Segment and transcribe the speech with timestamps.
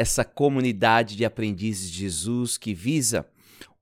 [0.00, 3.28] essa comunidade de aprendizes de Jesus que visa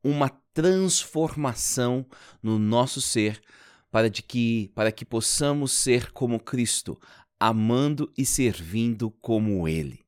[0.03, 2.05] uma transformação
[2.43, 3.41] no nosso ser
[3.89, 7.01] para, de que, para que possamos ser como Cristo,
[7.39, 10.01] amando e servindo como Ele.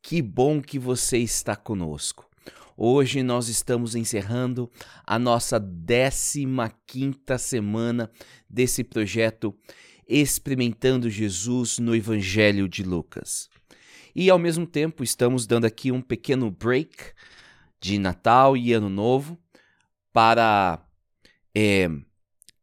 [0.00, 2.30] Que bom que você está conosco.
[2.76, 4.70] Hoje nós estamos encerrando
[5.04, 6.46] a nossa 15
[6.86, 8.08] quinta semana
[8.48, 9.52] desse projeto
[10.06, 13.50] Experimentando Jesus no Evangelho de Lucas.
[14.20, 17.12] E ao mesmo tempo estamos dando aqui um pequeno break
[17.80, 19.38] de Natal e Ano Novo
[20.12, 20.84] para
[21.54, 21.88] é,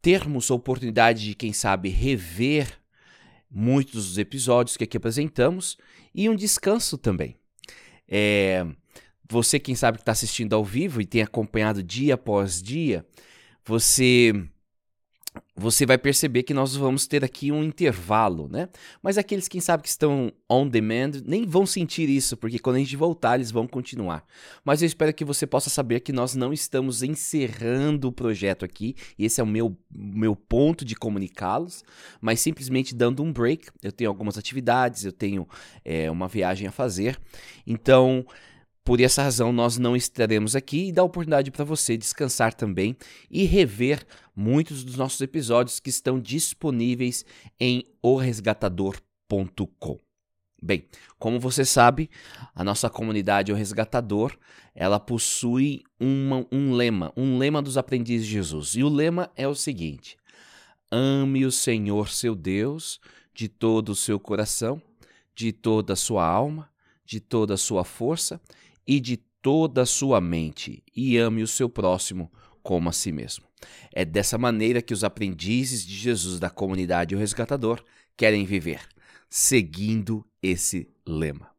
[0.02, 2.68] termos a oportunidade de, quem sabe, rever
[3.50, 5.78] muitos dos episódios que aqui apresentamos
[6.14, 7.38] e um descanso também.
[8.06, 8.68] É,
[9.26, 13.08] você, quem sabe que está assistindo ao vivo e tem acompanhado dia após dia,
[13.64, 14.34] você
[15.56, 18.68] você vai perceber que nós vamos ter aqui um intervalo, né?
[19.02, 22.80] Mas aqueles, quem sabe, que estão on demand, nem vão sentir isso, porque quando a
[22.80, 24.26] gente voltar, eles vão continuar.
[24.66, 28.96] Mas eu espero que você possa saber que nós não estamos encerrando o projeto aqui,
[29.18, 31.84] e esse é o meu, meu ponto de comunicá-los,
[32.20, 33.68] mas simplesmente dando um break.
[33.82, 35.48] Eu tenho algumas atividades, eu tenho
[35.86, 37.18] é, uma viagem a fazer,
[37.66, 38.26] então
[38.86, 42.96] por essa razão, nós não estaremos aqui e dá oportunidade para você descansar também
[43.32, 44.06] e rever
[44.36, 47.26] muitos dos nossos episódios que estão disponíveis
[47.60, 50.00] em oresgatador.com.
[50.62, 50.86] Bem,
[51.18, 52.12] como você sabe,
[52.54, 54.38] a nossa comunidade O Resgatador,
[54.76, 58.76] ela possui uma, um lema, um lema dos aprendizes de Jesus.
[58.76, 60.16] E o lema é o seguinte:
[60.92, 63.00] Ame o Senhor seu Deus
[63.34, 64.80] de todo o seu coração,
[65.34, 66.70] de toda a sua alma,
[67.04, 68.40] de toda a sua força
[68.88, 72.32] e de toda a sua mente, e ame o seu próximo
[72.64, 73.46] como a si mesmo.
[73.92, 77.84] É dessa maneira que os aprendizes de Jesus da comunidade O Resgatador
[78.18, 78.82] querem viver,
[79.30, 81.56] seguindo esse lema.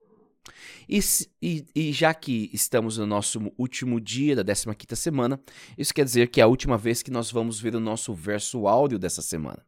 [0.89, 1.01] E,
[1.43, 5.41] e, e, já que estamos no nosso último dia da 15 semana,
[5.77, 8.69] isso quer dizer que é a última vez que nós vamos ver o nosso verso
[8.69, 9.65] áudio dessa semana.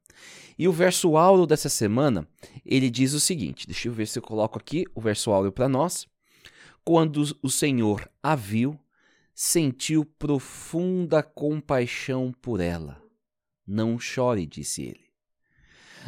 [0.59, 2.27] E o verso áudio dessa semana,
[2.65, 5.69] ele diz o seguinte, deixa eu ver se eu coloco aqui o verso áudio para
[5.69, 6.07] nós.
[6.89, 8.81] Quando o Senhor a viu,
[9.35, 12.99] sentiu profunda compaixão por ela.
[13.67, 15.05] Não chore, disse ele.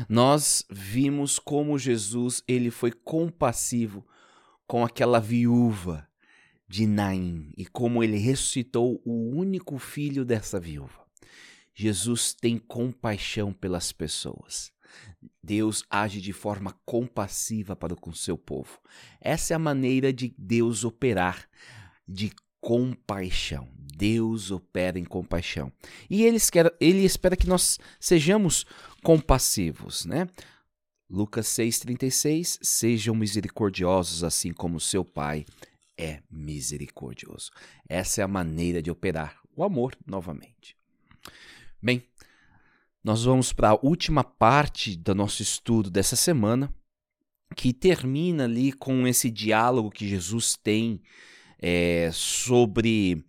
[0.08, 4.06] Nós vimos como Jesus ele foi compassivo
[4.66, 6.08] com aquela viúva
[6.66, 11.04] de Naim e como ele ressuscitou o único filho dessa viúva.
[11.74, 14.72] Jesus tem compaixão pelas pessoas.
[15.42, 18.80] Deus age de forma compassiva para com seu povo.
[19.20, 21.48] Essa é a maneira de Deus operar,
[22.06, 23.68] de compaixão.
[23.96, 25.72] Deus opera em compaixão.
[26.08, 28.64] E ele, quer, ele espera que nós sejamos
[29.02, 30.26] compassivos, né?
[31.08, 35.44] Lucas 6,36 Sejam misericordiosos, assim como seu Pai
[35.98, 37.50] é misericordioso.
[37.88, 40.76] Essa é a maneira de operar o amor novamente.
[41.82, 42.02] Bem,
[43.02, 46.72] nós vamos para a última parte do nosso estudo dessa semana,
[47.56, 51.00] que termina ali com esse diálogo que Jesus tem
[51.58, 53.24] é, sobre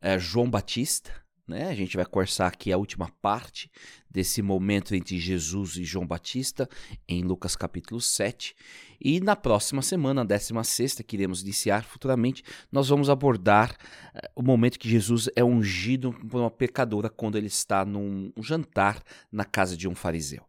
[0.00, 1.12] é, João Batista.
[1.48, 1.70] Né?
[1.70, 3.70] A gente vai conversar aqui a última parte
[4.10, 6.68] desse momento entre Jesus e João Batista,
[7.08, 8.54] em Lucas capítulo 7.
[9.00, 13.72] E na próxima semana, 16, que iremos iniciar futuramente, nós vamos abordar
[14.14, 19.02] uh, o momento que Jesus é ungido por uma pecadora quando ele está num jantar
[19.32, 20.44] na casa de um fariseu.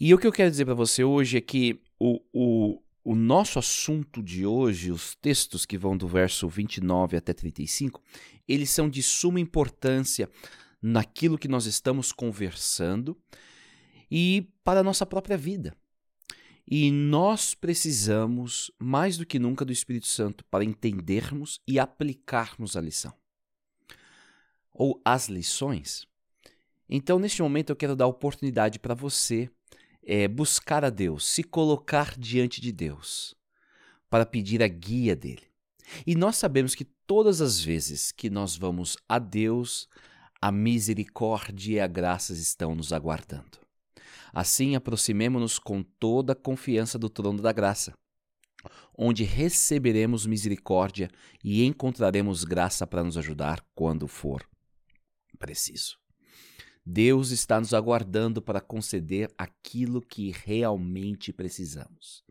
[0.00, 3.58] E o que eu quero dizer para você hoje é que o, o, o nosso
[3.58, 8.02] assunto de hoje, os textos que vão do verso 29 até 35,
[8.46, 10.28] eles são de suma importância
[10.82, 13.16] naquilo que nós estamos conversando
[14.10, 15.74] e para a nossa própria vida.
[16.66, 22.80] E nós precisamos, mais do que nunca, do Espírito Santo para entendermos e aplicarmos a
[22.80, 23.12] lição.
[24.72, 26.06] Ou as lições.
[26.88, 29.50] Então, neste momento, eu quero dar oportunidade para você
[30.12, 33.36] é, buscar a Deus, se colocar diante de Deus,
[34.10, 35.46] para pedir a guia dele.
[36.04, 39.88] E nós sabemos que todas as vezes que nós vamos a Deus,
[40.42, 43.58] a misericórdia e a graça estão nos aguardando.
[44.32, 47.92] Assim, aproximemo-nos com toda a confiança do trono da graça,
[48.98, 51.08] onde receberemos misericórdia
[51.44, 54.44] e encontraremos graça para nos ajudar quando for
[55.38, 55.99] preciso.
[56.84, 62.24] Deus está nos aguardando para conceder aquilo que realmente precisamos: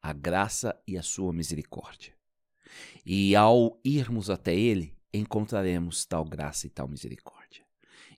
[0.00, 2.14] a graça e a sua misericórdia.
[3.04, 7.64] E ao irmos até Ele, encontraremos tal graça e tal misericórdia.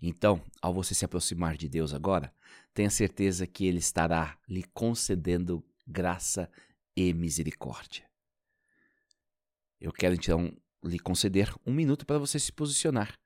[0.00, 2.34] Então, ao você se aproximar de Deus agora,
[2.74, 6.50] tenha certeza que Ele estará lhe concedendo graça
[6.96, 8.04] e misericórdia.
[9.80, 10.54] Eu quero então
[10.84, 13.18] lhe conceder um minuto para você se posicionar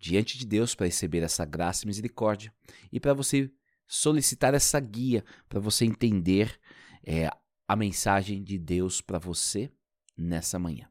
[0.00, 2.52] diante de Deus para receber essa graça e misericórdia
[2.90, 3.50] e para você
[3.86, 6.58] solicitar essa guia para você entender
[7.04, 7.28] é,
[7.68, 9.70] a mensagem de Deus para você
[10.16, 10.88] nessa manhã.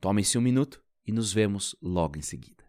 [0.00, 2.64] Tome-se um minuto e nos vemos logo em seguida.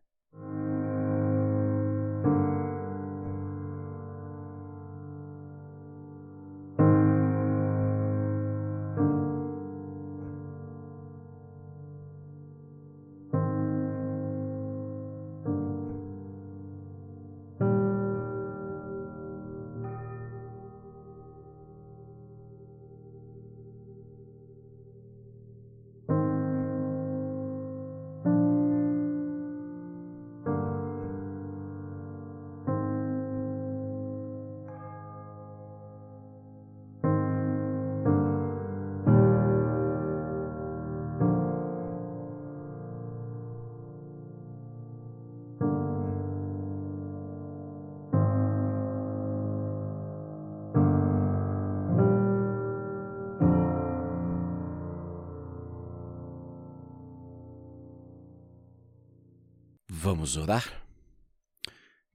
[60.12, 60.84] Vamos orar?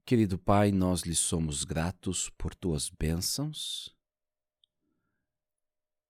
[0.05, 3.95] Querido Pai, nós lhe somos gratos por tuas bênçãos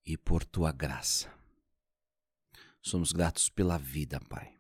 [0.04, 1.32] e por tua graça.
[2.82, 4.58] Somos gratos pela vida, Pai.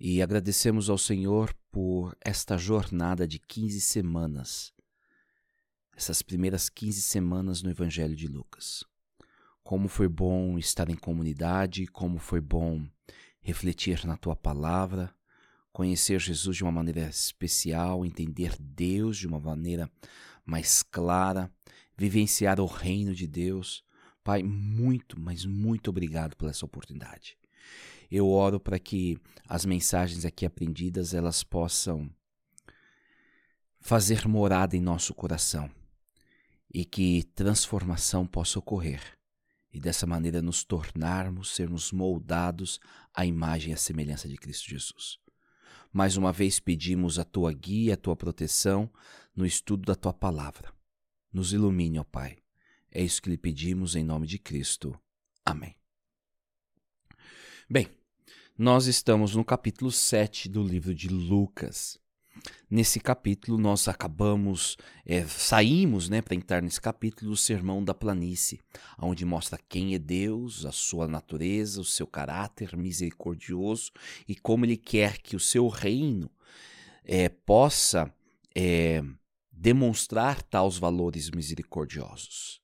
[0.00, 4.72] E agradecemos ao Senhor por esta jornada de 15 semanas,
[5.94, 8.82] essas primeiras 15 semanas no Evangelho de Lucas.
[9.62, 12.82] Como foi bom estar em comunidade, como foi bom
[13.42, 15.14] refletir na tua palavra
[15.72, 19.90] conhecer Jesus de uma maneira especial, entender Deus de uma maneira
[20.44, 21.50] mais clara,
[21.96, 23.84] vivenciar o reino de Deus.
[24.22, 27.36] Pai, muito, mas muito obrigado por essa oportunidade.
[28.10, 32.10] Eu oro para que as mensagens aqui aprendidas elas possam
[33.80, 35.70] fazer morada em nosso coração
[36.72, 39.00] e que transformação possa ocorrer
[39.72, 42.78] e dessa maneira nos tornarmos, sermos moldados
[43.14, 45.18] à imagem e à semelhança de Cristo Jesus.
[45.92, 48.90] Mais uma vez pedimos a tua guia, a tua proteção
[49.36, 50.72] no estudo da tua palavra.
[51.30, 52.38] Nos ilumine, ó Pai.
[52.90, 54.98] É isso que lhe pedimos em nome de Cristo.
[55.44, 55.76] Amém.
[57.68, 57.88] Bem,
[58.56, 61.98] nós estamos no capítulo 7 do livro de Lucas.
[62.70, 68.60] Nesse capítulo, nós acabamos, é, saímos né, para entrar nesse capítulo do Sermão da Planície,
[68.98, 73.92] onde mostra quem é Deus, a sua natureza, o seu caráter misericordioso
[74.26, 76.30] e como ele quer que o seu reino
[77.04, 78.12] é, possa
[78.54, 79.02] é,
[79.50, 82.61] demonstrar tais valores misericordiosos.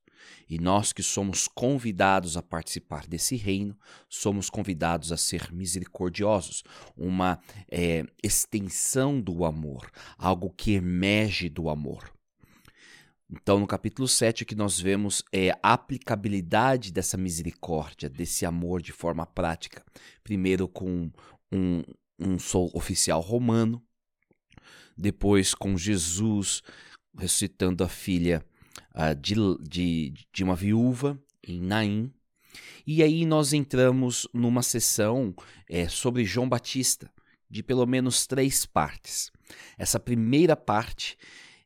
[0.49, 3.77] E nós que somos convidados a participar desse reino,
[4.09, 6.63] somos convidados a ser misericordiosos,
[6.97, 7.39] uma
[7.71, 12.11] é, extensão do amor, algo que emerge do amor.
[13.31, 18.81] Então, no capítulo 7, o que nós vemos é a aplicabilidade dessa misericórdia, desse amor
[18.81, 19.85] de forma prática.
[20.25, 21.11] Primeiro, com
[21.53, 21.83] um,
[22.19, 22.37] um
[22.73, 23.83] oficial romano,
[24.97, 26.63] depois, com Jesus
[27.19, 28.43] ressuscitando a filha
[28.99, 32.13] uh, de, de, de uma viúva em Naim.
[32.87, 35.35] E aí nós entramos numa sessão
[35.69, 37.11] é, sobre João Batista,
[37.49, 39.31] de pelo menos três partes.
[39.79, 41.17] Essa primeira parte,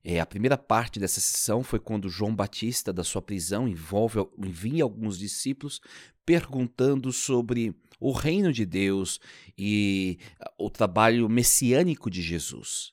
[0.04, 4.82] é, a primeira parte dessa sessão foi quando João Batista, da sua prisão, envolve, envia
[4.82, 5.80] alguns discípulos
[6.26, 9.20] perguntando sobre o reino de Deus
[9.56, 10.18] e
[10.58, 12.92] o trabalho messiânico de Jesus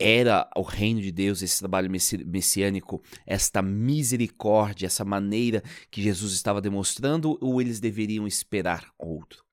[0.00, 6.60] era o reino de Deus, esse trabalho messiânico, esta misericórdia, essa maneira que Jesus estava
[6.60, 9.44] demonstrando, ou eles deveriam esperar outro?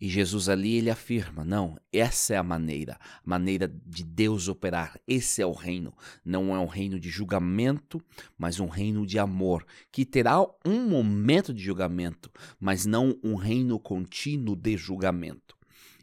[0.00, 5.00] E Jesus ali ele afirma: não, essa é a maneira, a maneira de Deus operar.
[5.06, 5.94] Esse é o reino.
[6.24, 8.02] Não é um reino de julgamento,
[8.36, 12.30] mas um reino de amor, que terá um momento de julgamento,
[12.60, 15.55] mas não um reino contínuo de julgamento.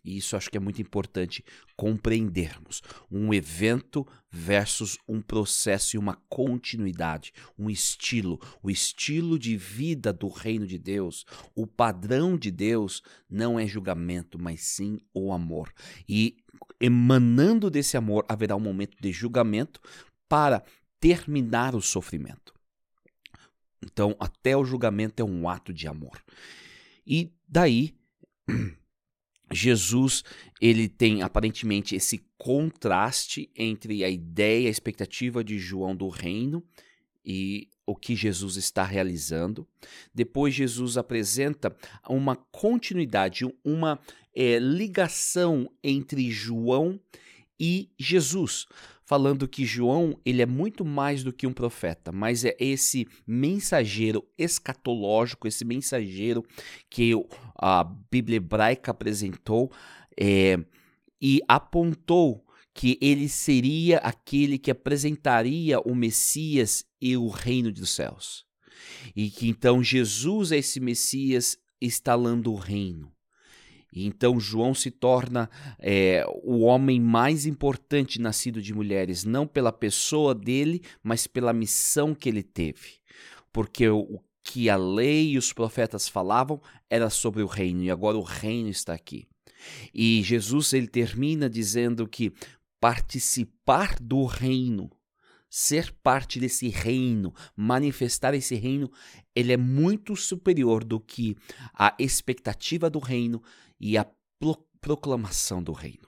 [0.03, 1.45] E isso acho que é muito importante
[1.77, 2.81] compreendermos.
[3.09, 10.27] Um evento versus um processo e uma continuidade, um estilo, o estilo de vida do
[10.27, 15.71] reino de Deus, o padrão de Deus não é julgamento, mas sim o amor.
[16.07, 16.37] E
[16.81, 19.79] emanando desse amor haverá um momento de julgamento
[20.27, 20.63] para
[20.99, 22.53] terminar o sofrimento.
[23.81, 26.21] Então, até o julgamento é um ato de amor.
[27.05, 27.93] E daí
[29.53, 30.23] Jesus
[30.59, 36.63] ele tem aparentemente esse contraste entre a ideia, a expectativa de João do reino
[37.25, 39.67] e o que Jesus está realizando.
[40.13, 41.75] Depois Jesus apresenta
[42.07, 43.99] uma continuidade, uma
[44.35, 46.99] é, ligação entre João
[47.59, 48.65] e Jesus,
[49.13, 54.27] falando que João ele é muito mais do que um profeta, mas é esse mensageiro
[54.39, 56.43] escatológico, esse mensageiro
[56.89, 57.11] que
[57.55, 59.71] a Bíblia hebraica apresentou
[60.19, 60.57] é,
[61.21, 62.43] e apontou
[62.73, 68.47] que ele seria aquele que apresentaria o Messias e o reino dos céus.
[69.15, 73.12] E que então Jesus é esse Messias instalando o reino.
[73.93, 79.71] E então João se torna é, o homem mais importante nascido de mulheres, não pela
[79.71, 82.99] pessoa dele, mas pela missão que ele teve.
[83.51, 86.59] Porque o que a lei e os profetas falavam
[86.89, 89.27] era sobre o reino, e agora o reino está aqui.
[89.93, 92.33] E Jesus ele termina dizendo que
[92.79, 94.91] participar do reino,
[95.49, 98.91] ser parte desse reino, manifestar esse reino,
[99.35, 101.37] ele é muito superior do que
[101.73, 103.41] a expectativa do reino
[103.83, 104.07] e a
[104.79, 106.07] proclamação do reino.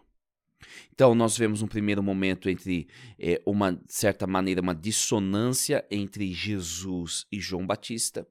[0.94, 2.88] Então, nós vemos um primeiro momento entre,
[3.20, 8.26] é, uma certa maneira, uma dissonância entre Jesus e João Batista.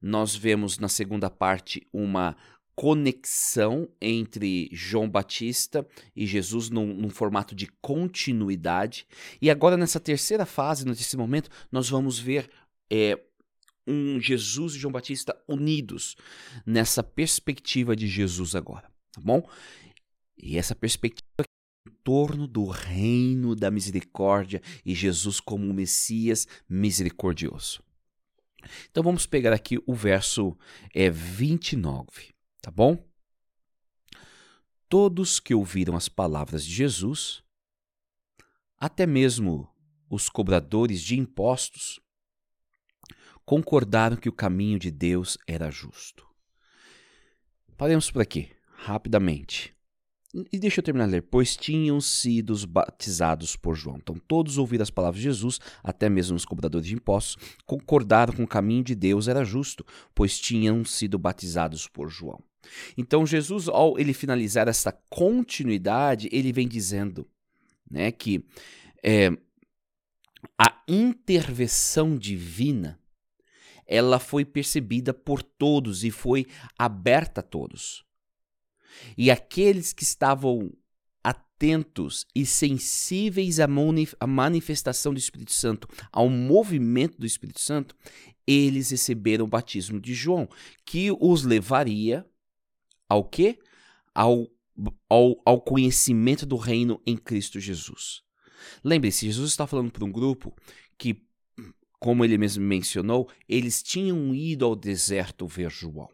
[0.00, 2.36] Nós vemos na segunda parte uma
[2.74, 9.06] conexão entre João Batista e Jesus num, num, formato de continuidade.
[9.40, 12.48] E agora, nessa terceira fase, nesse momento, nós vamos ver
[12.90, 13.18] é,
[13.86, 16.16] um Jesus e João Batista unidos
[16.64, 19.48] nessa perspectiva de Jesus agora, tá bom?
[20.36, 21.44] E essa perspectiva
[21.86, 27.82] em torno do reino da misericórdia e Jesus como o Messias misericordioso.
[28.90, 30.56] Então vamos pegar aqui o verso
[30.94, 33.04] é, 29, tá bom?
[34.88, 37.42] Todos que ouviram as palavras de Jesus,
[38.78, 39.68] até mesmo
[40.08, 42.01] os cobradores de impostos,
[43.52, 46.26] concordaram que o caminho de Deus era justo.
[47.76, 49.74] Paremos por aqui, rapidamente.
[50.50, 51.22] E deixa eu terminar de ler.
[51.24, 53.98] Pois tinham sido batizados por João.
[53.98, 58.44] Então, todos ouviram as palavras de Jesus, até mesmo os cobradores de impostos, concordaram com
[58.44, 62.42] o caminho de Deus era justo, pois tinham sido batizados por João.
[62.96, 67.28] Então, Jesus, ao ele finalizar essa continuidade, ele vem dizendo
[67.90, 68.42] né, que
[69.02, 69.28] é,
[70.58, 72.98] a intervenção divina
[73.92, 76.46] ela foi percebida por todos e foi
[76.78, 78.02] aberta a todos.
[79.18, 80.72] E aqueles que estavam
[81.22, 87.94] atentos e sensíveis à manifestação do Espírito Santo, ao movimento do Espírito Santo,
[88.46, 90.48] eles receberam o batismo de João,
[90.86, 92.26] que os levaria
[93.06, 93.58] ao quê?
[94.14, 94.48] Ao,
[95.06, 98.22] ao, ao conhecimento do reino em Cristo Jesus.
[98.82, 100.54] Lembre-se, Jesus está falando para um grupo
[100.96, 101.22] que
[102.02, 106.08] como ele mesmo mencionou, eles tinham ido ao deserto ver João.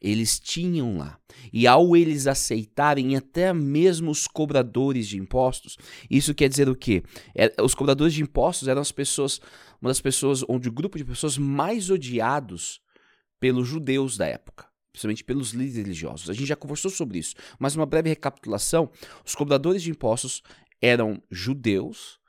[0.00, 1.18] Eles tinham lá.
[1.52, 5.76] E ao eles aceitarem até mesmo os cobradores de impostos,
[6.08, 7.02] isso quer dizer o quê?
[7.34, 9.40] É, os cobradores de impostos eram as pessoas,
[9.82, 12.80] uma das pessoas, onde o grupo de pessoas mais odiados
[13.40, 16.30] pelos judeus da época principalmente pelos líderes religiosos.
[16.30, 18.88] A gente já conversou sobre isso, mas uma breve recapitulação:
[19.26, 20.40] os cobradores de impostos
[20.80, 22.20] eram judeus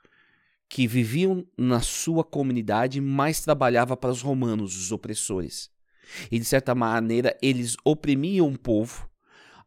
[0.68, 5.70] que viviam na sua comunidade, mas trabalhava para os romanos, os opressores.
[6.30, 9.08] E de certa maneira eles oprimiam o povo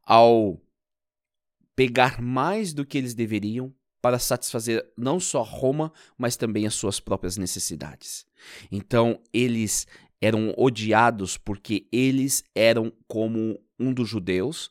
[0.04, 0.60] ao
[1.76, 7.00] pegar mais do que eles deveriam para satisfazer não só Roma, mas também as suas
[7.00, 8.26] próprias necessidades.
[8.72, 9.86] Então eles
[10.22, 14.70] eram odiados porque eles eram como um dos judeus,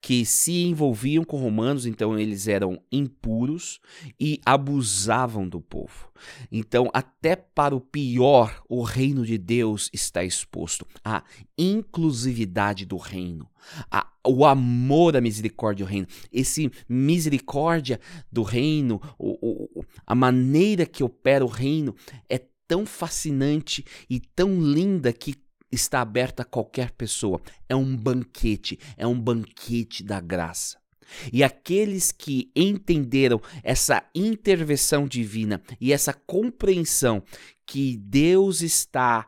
[0.00, 3.80] que se envolviam com romanos, então eles eram impuros
[4.18, 6.10] e abusavam do povo.
[6.50, 10.86] Então, até para o pior, o reino de Deus está exposto.
[11.04, 11.22] A
[11.56, 13.48] inclusividade do reino,
[13.90, 18.00] a, o amor à misericórdia do reino, esse misericórdia
[18.32, 21.94] do reino, o, o, a maneira que opera o reino
[22.28, 25.34] é tão fascinante e tão linda que
[25.70, 27.40] está aberta a qualquer pessoa.
[27.68, 30.78] É um banquete, é um banquete da graça.
[31.32, 37.22] E aqueles que entenderam essa intervenção divina e essa compreensão
[37.66, 39.26] que Deus está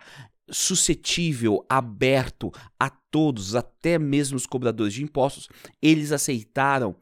[0.51, 5.49] suscetível, aberto a todos, até mesmo os cobradores de impostos,
[5.81, 6.95] eles aceitaram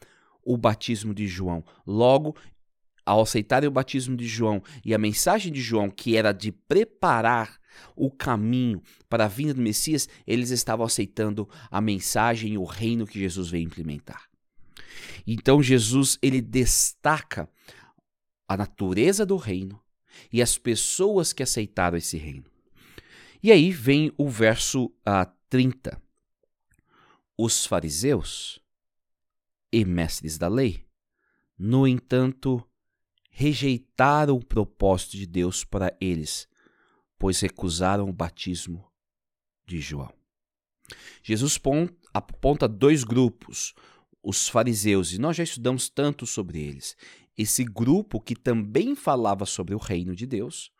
[0.44, 1.64] o batismo de João.
[1.86, 2.36] Logo,
[3.04, 7.59] ao aceitarem o batismo de João e a mensagem de João, que era de preparar
[7.96, 13.06] o caminho para a vinda do Messias, eles estavam aceitando a mensagem e o reino
[13.06, 14.28] que Jesus veio implementar.
[15.26, 17.48] Então Jesus ele destaca
[18.48, 19.80] a natureza do reino
[20.32, 22.44] e as pessoas que aceitaram esse reino.
[23.42, 26.00] E aí vem o verso uh, ah, 30.
[27.38, 28.60] Os fariseus
[29.72, 30.84] e mestres da lei,
[31.58, 32.62] no entanto,
[33.30, 36.46] rejeitaram o propósito de Deus para eles,
[37.20, 38.82] pois recusaram o batismo
[39.66, 40.10] de João.
[41.22, 41.60] Jesus
[42.14, 43.74] aponta dois grupos,
[44.22, 46.96] os fariseus, e nós já estudamos tanto sobre eles.
[47.36, 50.72] Esse grupo que também falava sobre o reino de Deus,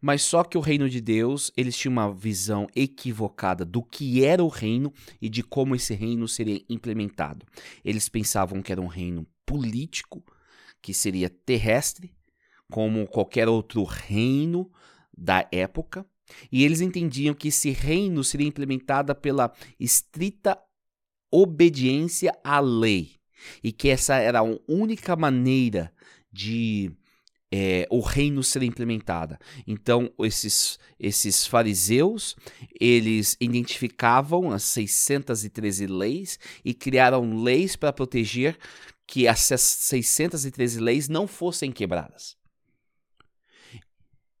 [0.00, 4.44] mas só que o reino de Deus, eles tinham uma visão equivocada do que era
[4.44, 7.44] o reino e de como esse reino seria implementado.
[7.84, 10.24] Eles pensavam que era um reino político,
[10.80, 12.14] que seria terrestre,
[12.70, 14.70] como qualquer outro reino
[15.20, 16.06] da época,
[16.50, 20.58] e eles entendiam que esse reino seria implementado pela estrita
[21.30, 23.12] obediência à lei,
[23.62, 25.92] e que essa era a única maneira
[26.32, 26.90] de
[27.52, 29.38] é, o reino ser implementada.
[29.66, 32.36] Então, esses, esses fariseus,
[32.80, 38.56] eles identificavam as 613 leis e criaram leis para proteger
[39.06, 42.39] que essas 613 leis não fossem quebradas.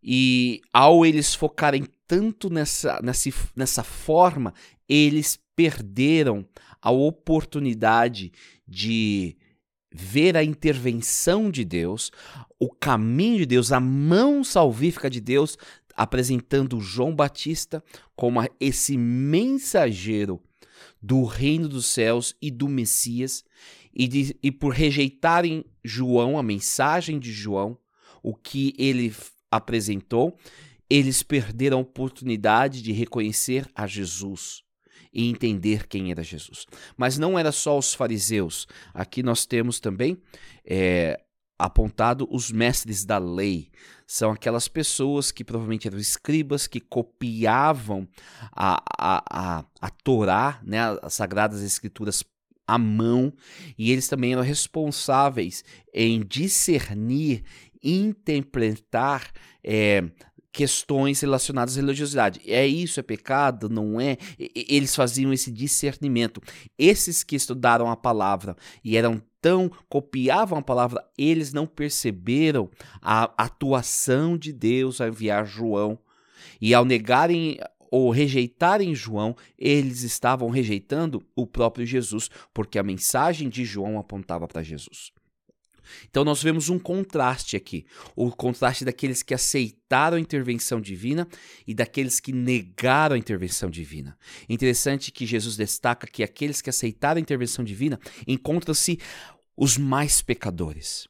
[0.02, 4.54] E ao eles focarem tanto nessa, nessa, nessa forma,
[4.88, 6.46] eles perderam
[6.80, 8.32] a oportunidade
[8.66, 9.36] de
[9.92, 12.10] ver a intervenção de Deus,
[12.58, 15.58] o caminho de Deus, a mão salvífica de Deus,
[15.94, 17.82] apresentando João Batista
[18.16, 20.40] como esse mensageiro
[21.02, 23.44] do reino dos céus e do Messias,
[23.94, 27.76] e, de, e por rejeitarem João, a mensagem de João,
[28.22, 29.12] o que ele
[29.50, 30.36] apresentou,
[30.88, 34.62] eles perderam a oportunidade de reconhecer a Jesus
[35.12, 36.66] e entender quem era Jesus.
[36.96, 38.66] Mas não era só os fariseus.
[38.94, 40.20] Aqui nós temos também
[40.64, 41.20] é,
[41.58, 43.70] apontado os mestres da lei.
[44.06, 48.08] São aquelas pessoas que provavelmente eram escribas que copiavam
[48.52, 52.24] a, a, a, a Torá, né, as Sagradas Escrituras
[52.66, 53.32] à mão,
[53.76, 57.42] e eles também eram responsáveis em discernir,
[57.82, 59.30] interpretar
[59.62, 60.04] é,
[60.52, 62.40] questões relacionadas à religiosidade.
[62.46, 63.68] É isso, é pecado?
[63.68, 64.16] Não é?
[64.38, 66.40] Eles faziam esse discernimento.
[66.78, 72.68] Esses que estudaram a palavra e eram tão copiavam a palavra, eles não perceberam
[73.00, 75.98] a atuação de Deus ao enviar João.
[76.60, 77.58] E ao negarem
[77.90, 84.46] ou rejeitarem João, eles estavam rejeitando o próprio Jesus, porque a mensagem de João apontava
[84.46, 85.12] para Jesus.
[86.08, 91.28] Então nós vemos um contraste aqui, o contraste daqueles que aceitaram a intervenção divina
[91.66, 94.16] e daqueles que negaram a intervenção divina.
[94.48, 98.98] Interessante que Jesus destaca que aqueles que aceitaram a intervenção divina encontram-se
[99.56, 101.08] os mais pecadores.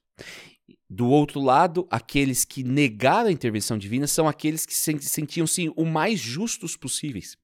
[0.93, 6.19] Do outro lado, aqueles que negaram a intervenção divina são aqueles que sentiam-se o mais
[6.19, 7.37] justos possíveis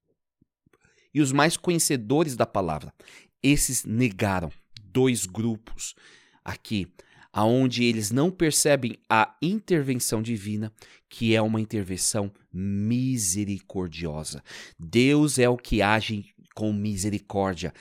[1.14, 2.92] e os mais conhecedores da palavra.
[3.40, 4.50] Esses negaram
[4.82, 5.94] dois grupos
[6.44, 6.88] aqui
[7.36, 10.72] aonde eles não percebem a intervenção divina,
[11.06, 14.42] que é uma intervenção misericordiosa.
[14.80, 17.74] Deus é o que age com misericórdia,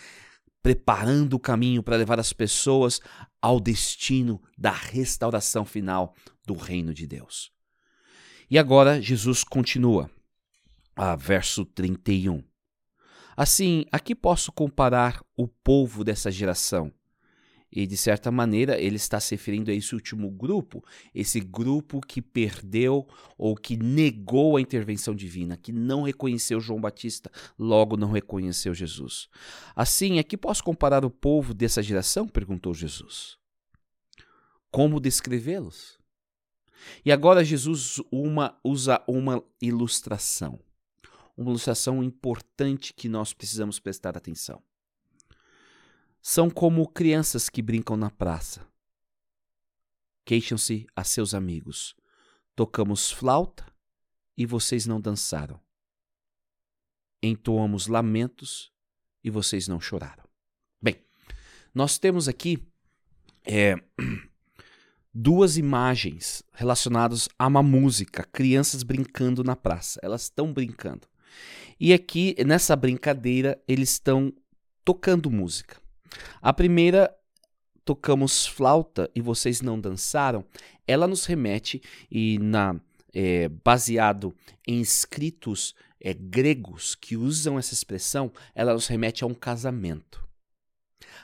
[0.62, 3.00] preparando o caminho para levar as pessoas
[3.42, 6.14] ao destino da restauração final
[6.46, 7.50] do reino de Deus.
[8.52, 10.12] E agora Jesus continua,
[10.98, 12.44] a verso 31.
[13.38, 16.92] Assim, aqui posso comparar o povo dessa geração
[17.72, 22.22] e de certa maneira ele está se referindo a esse último grupo, esse grupo que
[22.22, 28.74] perdeu ou que negou a intervenção divina, que não reconheceu João Batista, logo não reconheceu
[28.74, 29.28] Jesus.
[29.76, 32.28] Assim, aqui posso comparar o povo dessa geração?
[32.28, 33.38] perguntou Jesus.
[34.72, 35.98] Como descrevê-los?
[37.04, 40.60] E agora Jesus uma, usa uma ilustração,
[41.36, 44.62] uma ilustração importante que nós precisamos prestar atenção
[46.28, 48.68] são como crianças que brincam na praça.
[50.26, 51.96] Queixam-se a seus amigos:
[52.56, 53.64] Tocamos flauta
[54.36, 55.62] e vocês não dançaram.
[57.22, 58.72] entoamos lamentos
[59.24, 60.24] e vocês não choraram.
[60.82, 60.96] Bem,
[61.76, 62.58] nós temos aqui
[63.46, 63.76] é,
[65.14, 70.00] duas imagens relacionadas a uma música, crianças brincando na praça.
[70.02, 71.08] Elas estão brincando.
[71.80, 74.34] E aqui, nessa brincadeira, eles estão
[74.84, 75.85] tocando música.
[76.42, 77.16] A primeira,
[77.84, 80.44] tocamos flauta e vocês não dançaram,
[80.88, 82.80] ela nos remete, e na
[83.16, 84.36] é, baseado
[84.68, 90.28] em escritos é, gregos que usam essa expressão, ela nos remete a um casamento.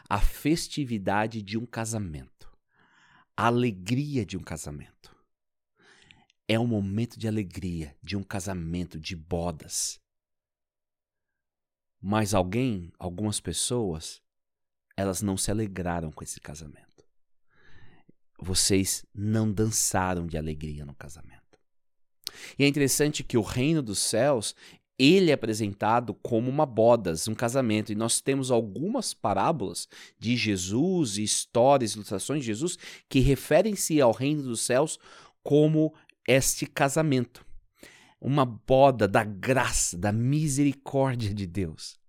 [0.09, 2.49] A festividade de um casamento.
[3.35, 5.13] A alegria de um casamento.
[6.47, 9.99] É um momento de alegria, de um casamento, de bodas.
[12.01, 14.21] Mas alguém, algumas pessoas,
[15.01, 17.05] elas não se alegraram com esse casamento.
[18.39, 21.41] Vocês não dançaram de alegria no casamento.
[22.57, 24.55] E é interessante que o reino dos céus,
[24.97, 27.91] ele é apresentado como uma bodas, um casamento.
[27.91, 29.87] E nós temos algumas parábolas
[30.17, 34.97] de Jesus, histórias, ilustrações de Jesus, que referem-se ao reino dos céus
[35.43, 35.93] como
[36.27, 37.45] este casamento.
[38.19, 42.00] Uma boda da graça, da misericórdia de Deus.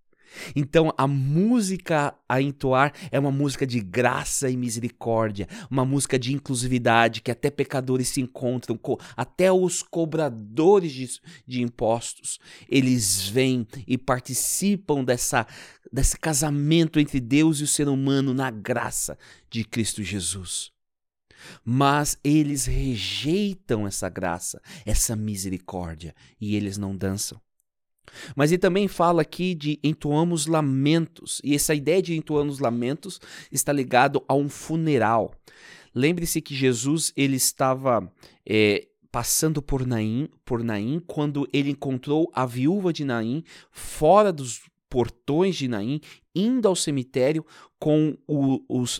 [0.55, 6.33] Então, a música a entoar é uma música de graça e misericórdia, uma música de
[6.33, 8.79] inclusividade, que até pecadores se encontram,
[9.16, 15.47] até os cobradores de, de impostos, eles vêm e participam dessa,
[15.92, 19.18] desse casamento entre Deus e o ser humano na graça
[19.51, 20.73] de Cristo Jesus.
[21.64, 27.40] Mas eles rejeitam essa graça, essa misericórdia, e eles não dançam.
[28.35, 33.73] Mas ele também fala aqui de entoamos lamentos, e essa ideia de entoamos lamentos está
[33.73, 35.35] ligado a um funeral.
[35.95, 38.11] Lembre-se que Jesus ele estava
[38.47, 44.62] é, passando por Naim, por Naim quando ele encontrou a viúva de Naim fora dos
[44.88, 46.01] portões de Naim,
[46.35, 47.47] indo ao cemitério
[47.79, 48.17] com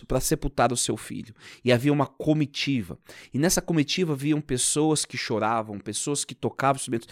[0.07, 1.35] para sepultar o seu filho.
[1.63, 2.97] E havia uma comitiva.
[3.31, 7.07] E nessa comitiva haviam pessoas que choravam, pessoas que tocavam instrumentos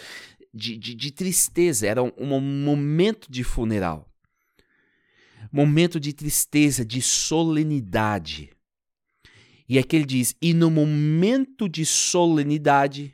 [0.54, 4.08] de, de, de tristeza, era um, um momento de funeral.
[5.52, 8.52] Momento de tristeza, de solenidade.
[9.68, 13.14] E aqui ele diz: e no momento de solenidade,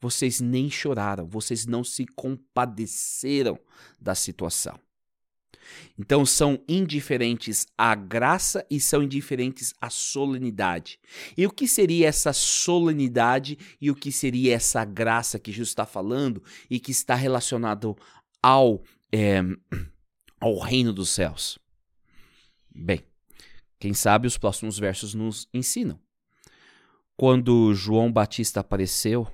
[0.00, 3.58] vocês nem choraram, vocês não se compadeceram
[4.00, 4.78] da situação.
[5.98, 10.98] Então são indiferentes à graça e são indiferentes à solenidade.
[11.36, 15.86] E o que seria essa solenidade e o que seria essa graça que Jesus está
[15.86, 17.96] falando e que está relacionado
[18.42, 18.82] ao,
[19.12, 19.42] é,
[20.40, 21.58] ao reino dos céus?
[22.74, 23.02] Bem,
[23.78, 25.98] quem sabe os próximos versos nos ensinam.
[27.16, 29.26] Quando João Batista apareceu,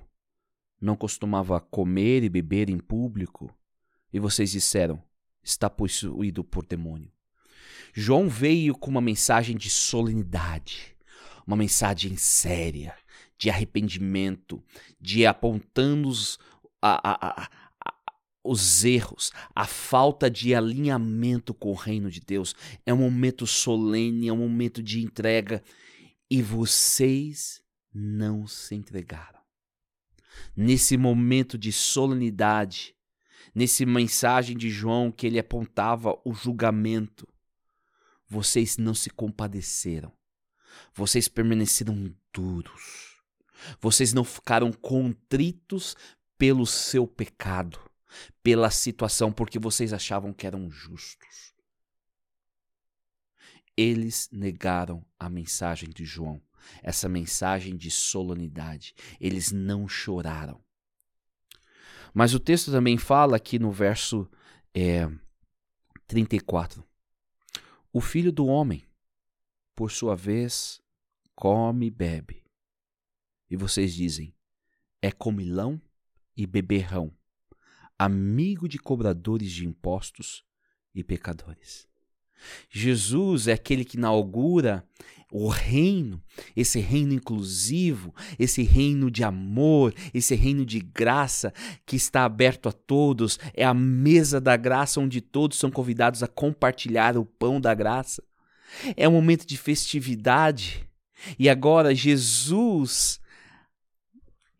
[0.81, 3.55] não costumava comer e beber em público,
[4.12, 5.02] e vocês disseram:
[5.46, 7.11] está possuído por demônio.
[7.94, 10.94] João veio com uma mensagem de solenidade,
[11.46, 12.94] uma mensagem séria,
[13.38, 14.62] de arrependimento,
[15.00, 16.38] de apontando os,
[16.82, 17.48] a, a, a,
[18.42, 22.54] os erros, a falta de alinhamento com o reino de Deus.
[22.85, 25.62] É um momento solene, é um momento de entrega.
[26.28, 27.62] E vocês
[27.94, 29.38] não se entregaram.
[30.56, 32.95] Nesse momento de solenidade,
[33.57, 37.27] nesse mensagem de João que ele apontava o julgamento.
[38.29, 40.12] Vocês não se compadeceram.
[40.95, 43.16] Vocês permaneceram duros.
[43.81, 45.97] Vocês não ficaram contritos
[46.37, 47.81] pelo seu pecado,
[48.42, 51.55] pela situação, porque vocês achavam que eram justos.
[53.75, 56.42] Eles negaram a mensagem de João,
[56.83, 58.95] essa mensagem de solenidade.
[59.19, 60.65] Eles não choraram.
[62.18, 64.26] Mas o texto também fala aqui no verso
[64.74, 65.07] é,
[66.07, 66.83] 34.
[67.92, 68.83] O filho do homem,
[69.74, 70.81] por sua vez,
[71.35, 72.42] come e bebe.
[73.50, 74.35] E vocês dizem:
[75.02, 75.79] é comilão
[76.35, 77.14] e beberrão,
[77.98, 80.42] amigo de cobradores de impostos
[80.94, 81.87] e pecadores.
[82.70, 84.85] Jesus é aquele que inaugura
[85.33, 86.22] o reino,
[86.55, 91.53] esse reino inclusivo, esse reino de amor, esse reino de graça
[91.85, 96.29] que está aberto a todos, é a mesa da graça onde todos são convidados a
[96.29, 98.22] compartilhar o pão da graça.
[98.96, 100.87] É um momento de festividade.
[101.38, 103.20] E agora Jesus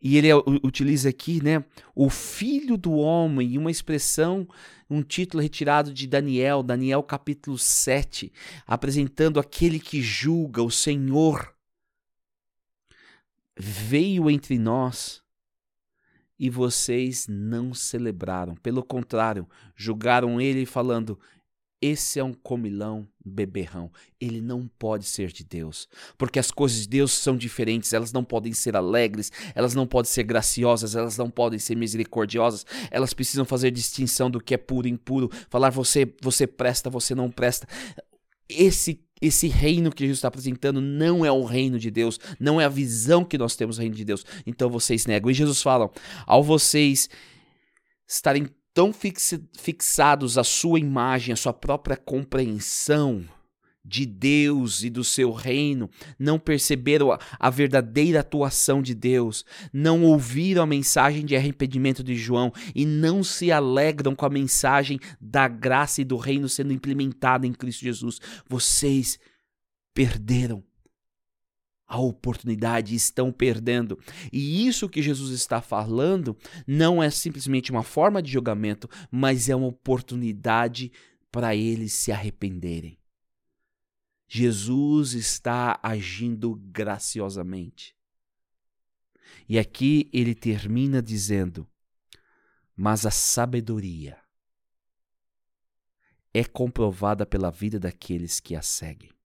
[0.01, 0.29] e ele
[0.63, 1.63] utiliza aqui, né,
[1.95, 4.47] o filho do homem, uma expressão,
[4.89, 8.31] um título retirado de Daniel, Daniel capítulo 7,
[8.65, 11.53] apresentando aquele que julga, o Senhor.
[13.59, 15.23] Veio entre nós
[16.37, 18.55] e vocês não celebraram.
[18.55, 21.19] Pelo contrário, julgaram ele falando:
[21.81, 23.91] esse é um comilão, beberrão.
[24.19, 25.87] Ele não pode ser de Deus.
[26.17, 27.93] Porque as coisas de Deus são diferentes.
[27.93, 32.65] Elas não podem ser alegres, elas não podem ser graciosas, elas não podem ser misericordiosas.
[32.89, 35.29] Elas precisam fazer distinção do que é puro e impuro.
[35.49, 37.67] Falar você, você presta, você não presta.
[38.49, 42.65] Esse esse reino que Jesus está apresentando não é o reino de Deus, não é
[42.65, 44.23] a visão que nós temos do reino de Deus.
[44.45, 45.29] Então vocês negam.
[45.31, 45.89] E Jesus fala:
[46.25, 47.09] ao vocês
[48.07, 53.25] estarem tão fixados à sua imagem, à sua própria compreensão
[53.83, 60.03] de Deus e do seu reino, não perceberam a, a, verdadeira atuação de Deus, não
[60.03, 65.47] ouviram a mensagem de arrependimento de João e não se alegram com a mensagem da
[65.47, 68.19] graça e do reino sendo implementada em Cristo Jesus.
[68.47, 69.17] Vocês
[69.91, 70.63] perderam
[71.87, 73.97] a oportunidade estão perdendo.
[74.31, 76.35] E isso que Jesus está falando
[76.67, 80.91] não é simplesmente uma forma de julgamento, mas é uma oportunidade
[81.31, 82.99] para eles se arrependerem.
[84.27, 87.95] Jesus está agindo graciosamente.
[89.47, 91.65] E aqui ele termina dizendo:
[92.75, 94.17] Mas a sabedoria
[96.33, 99.16] é comprovada pela vida daqueles que a seguem.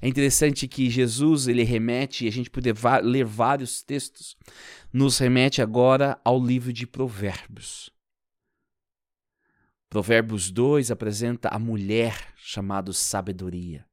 [0.00, 4.36] É interessante que Jesus ele remete, e a gente poder ler vários textos,
[4.92, 7.90] nos remete agora ao livro de Provérbios.
[9.88, 13.84] Provérbios 2 apresenta a mulher chamada sabedoria.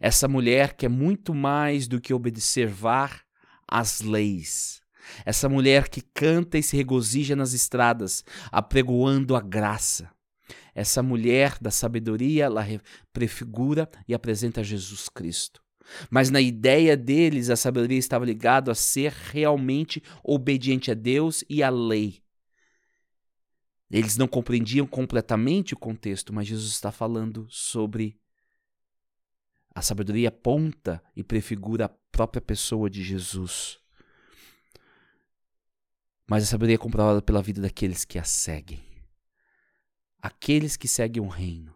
[0.00, 3.22] Essa mulher que é muito mais do que observar
[3.68, 4.82] as leis.
[5.24, 10.10] Essa mulher que canta e se regozija nas estradas, apregoando a graça.
[10.76, 12.62] Essa mulher da sabedoria, ela
[13.10, 15.62] prefigura e apresenta Jesus Cristo.
[16.10, 21.62] Mas na ideia deles, a sabedoria estava ligada a ser realmente obediente a Deus e
[21.62, 22.22] à lei.
[23.90, 28.20] Eles não compreendiam completamente o contexto, mas Jesus está falando sobre
[29.74, 33.78] a sabedoria aponta e prefigura a própria pessoa de Jesus.
[36.28, 38.85] Mas a sabedoria é comprovada pela vida daqueles que a seguem
[40.26, 41.72] aqueles que seguem o reino,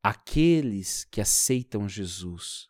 [0.00, 2.68] aqueles que aceitam Jesus,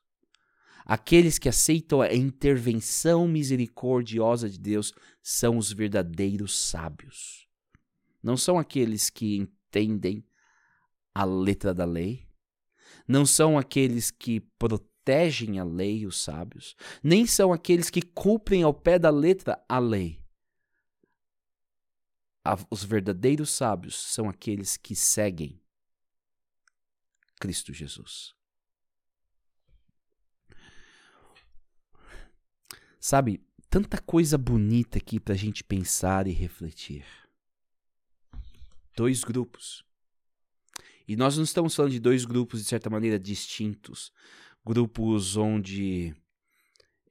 [0.87, 7.47] aqueles que aceitam a intervenção misericordiosa de Deus são os verdadeiros sábios.
[8.23, 10.25] Não são aqueles que entendem
[11.15, 12.27] a letra da lei,
[13.07, 18.73] não são aqueles que protegem a lei, os sábios, nem são aqueles que cumprem ao
[18.73, 20.19] pé da letra a lei
[22.71, 25.61] os verdadeiros sábios são aqueles que seguem
[27.39, 28.35] Cristo Jesus.
[33.01, 37.05] Sabe, tanta coisa bonita aqui para a gente pensar e refletir.
[38.97, 39.85] Dois grupos.
[41.07, 44.13] E nós não estamos falando de dois grupos, de certa maneira, distintos.
[44.65, 46.15] Grupos onde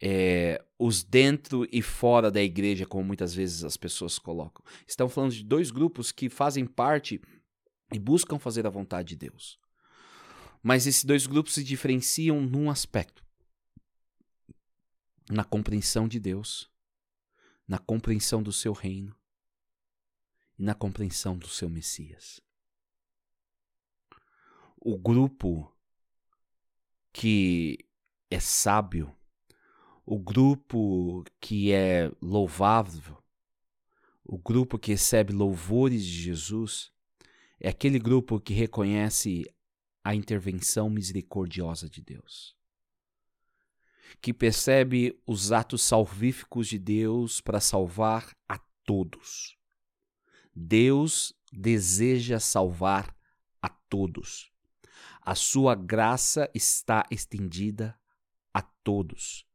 [0.02, 4.64] é, os dentro e fora da igreja, como muitas vezes as pessoas colocam.
[4.88, 7.22] Estão falando de dois grupos que fazem parte
[7.92, 9.60] e buscam fazer a vontade de Deus.
[10.62, 13.26] Mas esses dois grupos se diferenciam num aspecto:
[15.30, 16.70] na compreensão de Deus,
[17.68, 19.16] na compreensão do seu reino
[20.58, 22.42] e na compreensão do seu Messias.
[24.80, 25.74] O grupo
[27.12, 27.80] que
[28.30, 29.17] é sábio
[30.10, 33.22] o grupo que é louvável,
[34.24, 36.94] o grupo que recebe louvores de Jesus,
[37.60, 39.44] é aquele grupo que reconhece
[40.02, 42.56] a intervenção misericordiosa de Deus,
[44.22, 49.58] que percebe os atos salvíficos de Deus para salvar a todos.
[50.56, 53.14] Deus deseja salvar
[53.62, 54.54] a todos.
[55.22, 58.00] A sua graça está estendida
[58.54, 59.47] a todos.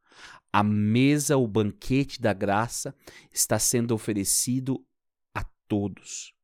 [0.52, 2.94] A mesa, o banquete da graça
[3.32, 4.84] está sendo oferecido
[5.34, 6.34] a todos.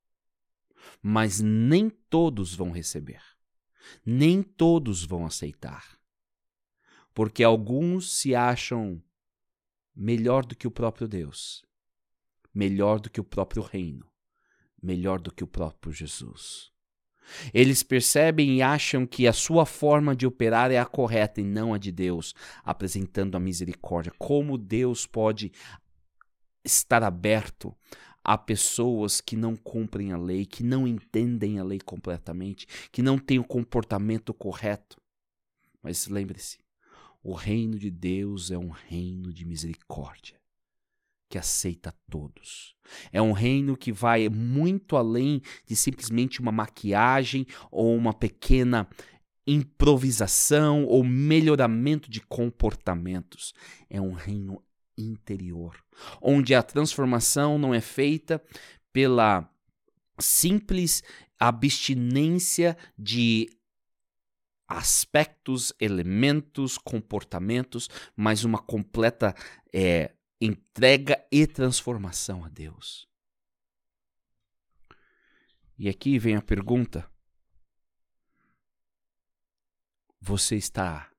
[1.03, 3.23] Mas nem todos vão receber.
[4.05, 5.99] Nem todos vão aceitar.
[7.13, 9.03] Porque alguns se acham
[9.95, 11.67] melhor do que o próprio Deus,
[12.55, 14.09] melhor do que o próprio reino,
[14.83, 16.73] melhor do que o próprio Jesus.
[17.53, 21.75] Eles percebem e acham que a sua forma de operar é a correta e não
[21.75, 24.13] a de Deus, apresentando a misericórdia.
[24.19, 25.53] Como Deus pode
[26.65, 27.75] estar aberto
[28.23, 33.19] a pessoas que não cumprem a lei, que não entendem a lei completamente, que não
[33.19, 35.01] têm o comportamento correto?
[35.83, 36.59] Mas lembre-se,
[37.23, 40.38] o reino de Deus é um reino de misericórdia.
[41.29, 42.75] Que aceita todos.
[43.13, 48.89] É um reino que vai muito além de simplesmente uma maquiagem ou uma pequena
[49.47, 53.55] improvisação ou melhoramento de comportamentos.
[53.89, 54.63] É um reino
[54.97, 55.77] interior,
[56.21, 58.43] onde a transformação não é feita
[58.93, 59.49] pela
[60.19, 61.03] simples
[61.39, 63.49] abstinência de
[64.69, 69.35] aspectos, elementos, comportamentos, mas uma completa
[69.73, 73.09] é, entrega e transformação a Deus.
[75.79, 77.11] E aqui vem a pergunta:
[80.21, 81.11] você está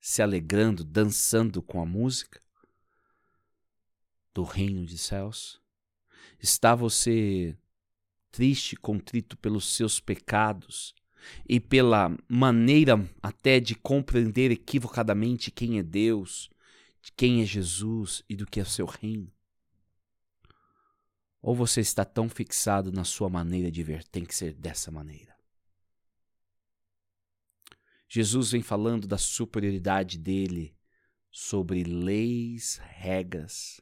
[0.00, 2.40] se alegrando, dançando com a música
[4.34, 5.60] do reino de céus?
[6.38, 7.56] Está você
[8.30, 10.94] triste, contrito pelos seus pecados
[11.48, 16.48] e pela maneira até de compreender equivocadamente quem é Deus,
[17.00, 19.32] de quem é Jesus e do que é o seu reino?
[21.42, 25.34] Ou você está tão fixado na sua maneira de ver, tem que ser dessa maneira?
[28.08, 30.76] Jesus vem falando da superioridade dele
[31.30, 33.80] sobre leis, regras,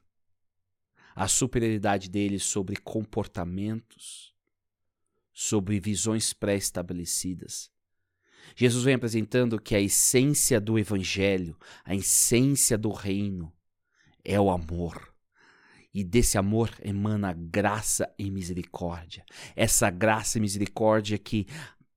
[1.14, 4.32] a superioridade dele sobre comportamentos,
[5.32, 7.72] sobre visões pré-estabelecidas.
[8.56, 13.52] Jesus vem apresentando que a essência do Evangelho, a essência do reino,
[14.24, 15.14] é o amor.
[15.92, 19.24] E desse amor emana graça e misericórdia.
[19.56, 21.46] Essa graça e misericórdia que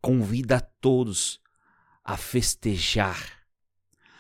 [0.02, 1.42] convida a todos
[2.04, 3.46] a festejar,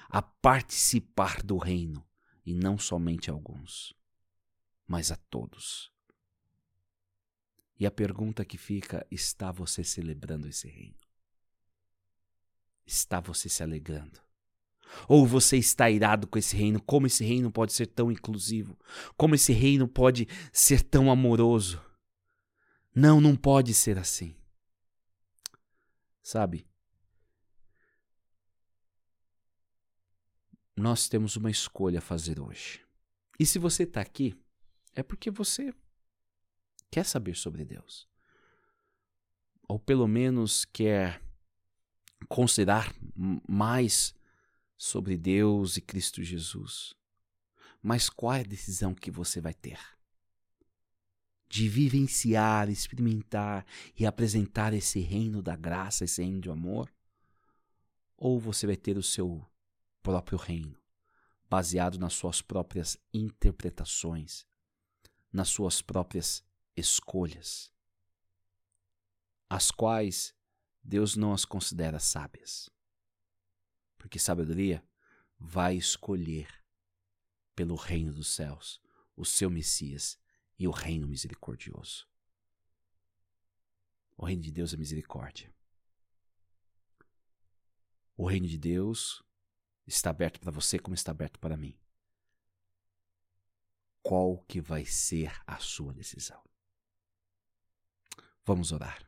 [0.09, 2.05] a participar do reino,
[2.45, 3.93] e não somente a alguns,
[4.87, 5.91] mas a todos.
[7.79, 11.00] E a pergunta que fica: está você celebrando esse reino?
[12.91, 14.21] Está você se alegrando?
[15.07, 16.81] Ou você está irado com esse reino?
[16.81, 18.77] Como esse reino pode ser tão inclusivo?
[19.15, 21.81] Como esse reino pode ser tão amoroso?
[22.93, 24.35] Não, não pode ser assim.
[26.21, 26.67] Sabe?
[30.75, 32.85] Nós temos uma escolha a fazer hoje.
[33.39, 34.37] E se você está aqui,
[34.93, 35.73] é porque você
[36.91, 38.05] quer saber sobre Deus.
[39.65, 41.30] Ou pelo menos quer
[42.31, 42.95] considerar
[43.45, 44.15] mais
[44.77, 46.93] sobre Deus e Cristo Jesus.
[47.83, 49.77] Mas qual é a decisão que você vai ter?
[51.49, 53.65] De vivenciar, experimentar
[53.97, 56.89] e apresentar esse reino da graça, esse reino de amor?
[58.15, 59.45] Ou você vai ter o seu
[60.01, 60.77] próprio reino,
[61.49, 64.45] baseado nas suas próprias interpretações,
[65.33, 66.41] nas suas próprias
[66.77, 67.69] escolhas,
[69.49, 70.33] as quais
[70.83, 72.69] Deus não as considera sábias.
[73.97, 74.83] Porque sabedoria
[75.39, 76.47] vai escolher
[77.55, 78.81] pelo reino dos céus
[79.15, 80.19] o seu Messias
[80.57, 82.07] e o reino misericordioso.
[84.17, 85.53] O reino de Deus é misericórdia.
[88.15, 89.23] O reino de Deus
[89.87, 91.75] está aberto para você como está aberto para mim.
[94.03, 96.41] Qual que vai ser a sua decisão?
[98.45, 99.03] Vamos orar.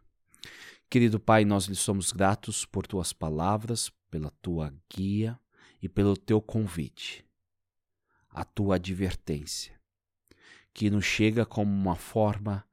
[0.93, 5.39] Querido Pai, nós lhe somos gratos por tuas palavras, pela tua guia
[5.81, 7.25] e pelo teu convite,
[8.29, 9.81] a tua advertência,
[10.71, 12.63] que nos chega como uma forma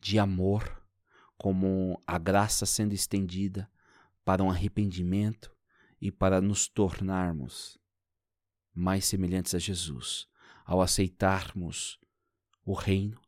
[0.00, 0.82] de amor,
[1.36, 3.70] como a graça sendo estendida
[4.24, 5.54] para um arrependimento
[6.00, 7.76] e para nos tornarmos
[8.72, 10.26] mais semelhantes a Jesus,
[10.64, 12.00] ao aceitarmos
[12.64, 13.20] o reino,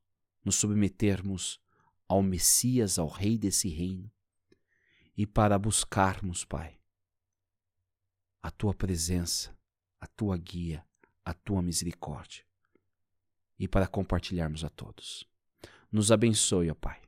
[0.43, 1.61] nos submetermos
[2.09, 4.11] ao Messias, ao Rei desse reino,
[5.19, 6.79] e para buscarmos, Pai,
[8.41, 9.53] a tua presença,
[10.01, 10.87] a tua guia,
[11.25, 12.45] a tua misericórdia,
[13.59, 15.29] e para compartilharmos a todos.
[15.91, 17.03] Nos abençoe, ó Pai.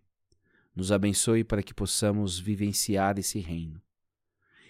[0.75, 3.81] Nos abençoe para que possamos vivenciar esse reino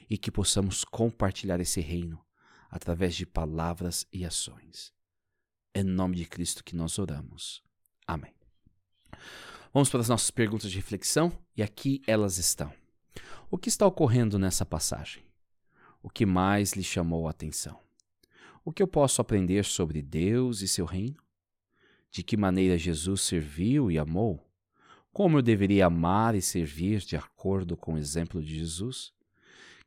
[0.09, 2.23] e que possamos compartilhar esse reino
[2.69, 4.93] através de palavras e ações.
[5.75, 7.63] Em nome de Cristo que nós oramos.
[8.07, 8.35] Amém.
[9.73, 12.71] Vamos para as nossas perguntas de reflexão e aqui elas estão.
[13.51, 15.23] O que está ocorrendo nessa passagem?
[16.03, 17.79] O que mais lhe chamou a atenção?
[18.65, 21.17] O que eu posso aprender sobre Deus e seu reino?
[22.11, 24.47] De que maneira Jesus serviu e amou?
[25.13, 29.13] Como eu deveria amar e servir de acordo com o exemplo de Jesus?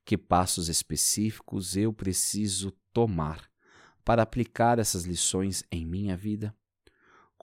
[0.04, 3.50] Que passos específicos eu preciso tomar
[4.04, 6.54] para aplicar essas lições em minha vida?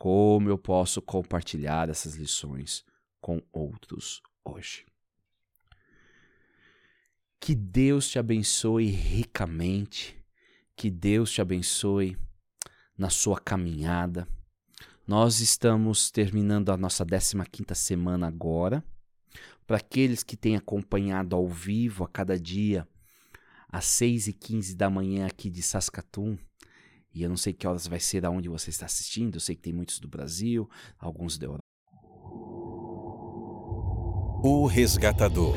[0.00, 2.82] como eu posso compartilhar essas lições
[3.20, 4.89] com outros hoje.
[7.40, 10.14] Que Deus te abençoe ricamente,
[10.76, 12.16] que Deus te abençoe
[12.96, 14.28] na sua caminhada,
[15.06, 18.84] Nós estamos terminando a nossa 15ª semana agora.
[19.66, 22.86] Para aqueles que têm acompanhado ao vivo a cada dia,
[23.68, 26.38] às 6h15 da manhã aqui de Saskatoon,
[27.12, 29.62] e eu não sei que horas vai ser aonde você está assistindo, eu sei que
[29.62, 31.64] tem muitos do Brasil, alguns da Europa.
[34.44, 35.56] O Resgatador.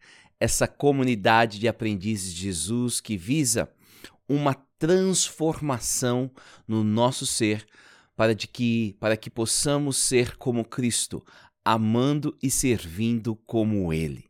[0.41, 3.69] essa comunidade de aprendizes de Jesus que visa
[4.27, 6.31] uma transformação
[6.67, 7.63] no nosso ser
[8.15, 11.23] para, de que, para que possamos ser como Cristo,
[11.63, 14.25] amando e servindo como Ele.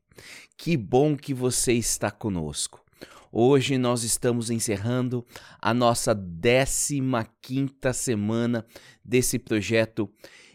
[0.58, 2.84] Que bom que você está conosco.
[3.32, 5.26] Hoje nós estamos encerrando
[5.62, 7.02] a nossa 15
[7.42, 8.66] quinta semana
[9.04, 10.12] desse projeto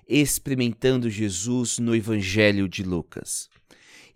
[0.06, 3.48] Experimentando Jesus no Evangelho de Lucas.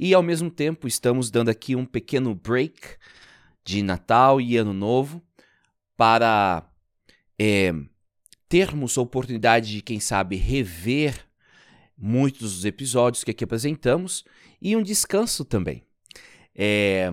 [0.02, 2.96] E ao mesmo tempo estamos dando aqui um pequeno break
[3.62, 5.22] de Natal e Ano Novo
[5.94, 6.66] para
[7.38, 7.70] é,
[8.48, 11.28] termos a oportunidade de, quem sabe, rever
[11.98, 14.24] muitos dos episódios que aqui apresentamos
[14.58, 15.82] e um descanso também.
[16.54, 17.12] É,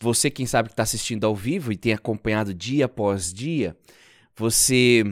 [0.00, 3.76] você, quem sabe, que está assistindo ao vivo e tem acompanhado dia após dia,
[4.34, 5.04] você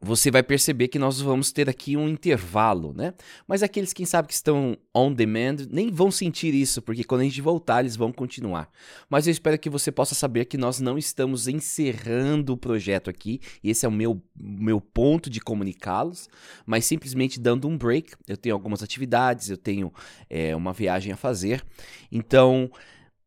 [0.00, 3.14] você vai perceber que nós vamos ter aqui um intervalo, né?
[3.46, 7.24] Mas aqueles, quem sabe, que estão on demand, nem vão sentir isso, porque quando a
[7.24, 8.70] gente voltar, eles vão continuar.
[9.10, 13.40] Mas eu espero que você possa saber que nós não estamos encerrando o projeto aqui,
[13.62, 16.28] esse é o meu, meu ponto de comunicá-los,
[16.64, 18.12] mas simplesmente dando um break.
[18.26, 19.92] Eu tenho algumas atividades, eu tenho
[20.30, 21.64] é, uma viagem a fazer,
[22.10, 22.70] então.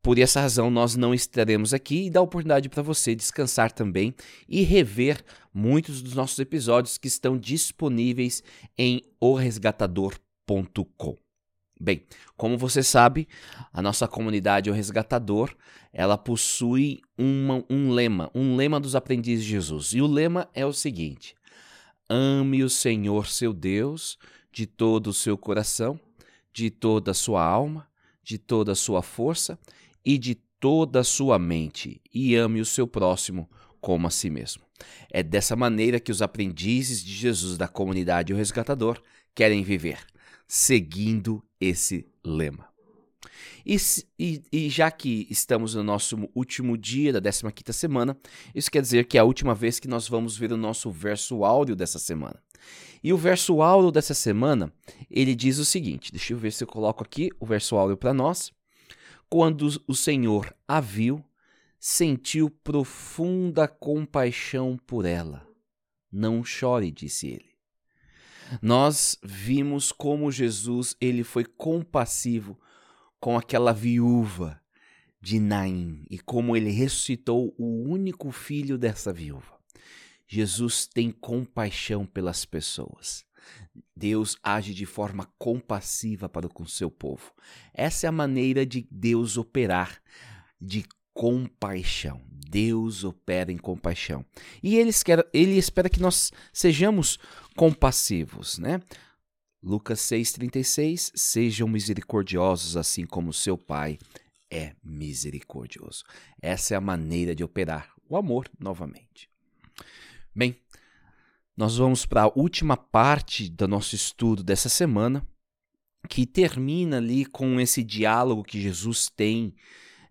[0.01, 4.15] Por essa razão, nós não estaremos aqui e dá oportunidade para você descansar também
[4.49, 5.23] e rever
[5.53, 8.41] muitos dos nossos episódios que estão disponíveis
[8.75, 11.17] em oresgatador.com.
[11.79, 12.03] Bem,
[12.35, 13.27] como você sabe,
[13.71, 15.55] a nossa comunidade O Resgatador,
[15.93, 19.93] ela possui uma, um lema, um lema dos aprendizes de Jesus.
[19.93, 21.35] E o lema é o seguinte:
[22.09, 24.17] Ame o Senhor seu Deus
[24.51, 25.99] de todo o seu coração,
[26.51, 27.87] de toda a sua alma,
[28.23, 29.57] de toda a sua força
[30.05, 33.49] e de toda a sua mente, e ame o seu próximo
[33.79, 34.63] como a si mesmo.
[35.09, 39.01] É dessa maneira que os aprendizes de Jesus da comunidade O Resgatador
[39.33, 39.99] querem viver,
[40.47, 42.71] seguindo esse lema.
[43.65, 43.77] E,
[44.17, 48.17] e, e, já que estamos no nosso último dia da 15 semana,
[48.53, 51.43] isso quer dizer que é a última vez que nós vamos ver o nosso verso
[51.43, 52.41] áudio dessa semana.
[53.03, 54.71] E o verso áudio dessa semana,
[55.09, 58.13] ele diz o seguinte, deixa eu ver se eu coloco aqui o verso áudio para
[58.13, 58.51] nós.
[59.33, 61.23] Quando o Senhor a viu,
[61.79, 65.47] sentiu profunda compaixão por ela.
[66.11, 67.55] Não chore, disse ele.
[68.61, 72.59] Nós vimos como Jesus ele foi compassivo
[73.21, 74.61] com aquela viúva
[75.21, 79.57] de Naim e como ele ressuscitou o único filho dessa viúva.
[80.27, 83.23] Jesus tem compaixão pelas pessoas.
[83.95, 87.33] Deus age de forma compassiva para com seu povo.
[87.73, 90.01] Essa é a maneira de Deus operar,
[90.59, 92.21] de compaixão.
[92.49, 94.25] Deus opera em compaixão.
[94.61, 97.17] E ele, quer, ele espera que nós sejamos
[97.55, 98.81] compassivos, né?
[99.63, 103.97] Lucas 6,36: Sejam misericordiosos, assim como seu Pai
[104.49, 106.03] é misericordioso.
[106.41, 109.29] Essa é a maneira de operar o amor novamente.
[110.35, 110.57] Bem,
[111.61, 115.23] nós vamos para a última parte do nosso estudo dessa semana,
[116.09, 119.53] que termina ali com esse diálogo que Jesus tem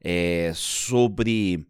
[0.01, 1.66] é, sobre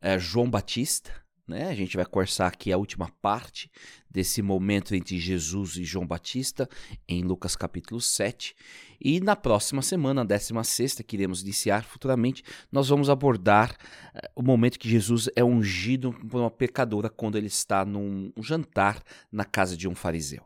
[0.00, 1.10] é, João Batista.
[1.46, 1.68] Né?
[1.68, 3.70] A gente vai conversar aqui a última parte
[4.10, 6.68] desse momento entre Jesus e João Batista,
[7.08, 8.54] em Lucas capítulo 7.
[9.00, 12.42] E na próxima semana, 16, que iremos iniciar futuramente,
[12.72, 17.46] nós vamos abordar uh, o momento que Jesus é ungido por uma pecadora quando ele
[17.46, 20.44] está num jantar na casa de um fariseu.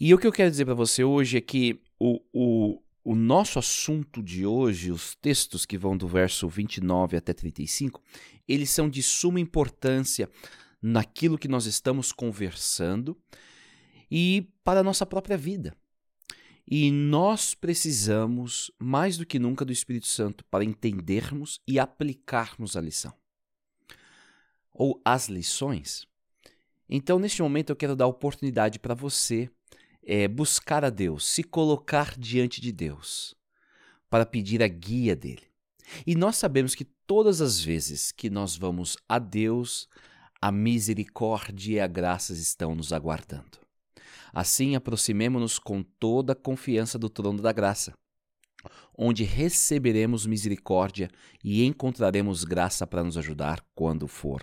[0.00, 3.58] E o que eu quero dizer para você hoje é que o, o, o nosso
[3.58, 8.02] assunto de hoje, os textos que vão do verso 29 até 35,
[8.46, 10.28] eles são de suma importância
[10.82, 13.18] naquilo que nós estamos conversando
[14.10, 15.74] e para a nossa própria vida.
[16.70, 22.80] E nós precisamos, mais do que nunca, do Espírito Santo para entendermos e aplicarmos a
[22.82, 23.14] lição.
[24.70, 26.06] Ou as lições.
[26.86, 29.50] Então, neste momento, eu quero dar oportunidade para você
[30.08, 33.34] é, buscar a Deus, se colocar diante de Deus,
[34.08, 35.46] para pedir a guia dele.
[36.06, 39.86] E nós sabemos que todas as vezes que nós vamos a Deus,
[40.40, 43.58] a misericórdia e a graça estão nos aguardando.
[44.32, 47.92] Assim, aproximemo-nos com toda a confiança do trono da graça,
[48.96, 51.10] onde receberemos misericórdia
[51.44, 54.42] e encontraremos graça para nos ajudar quando for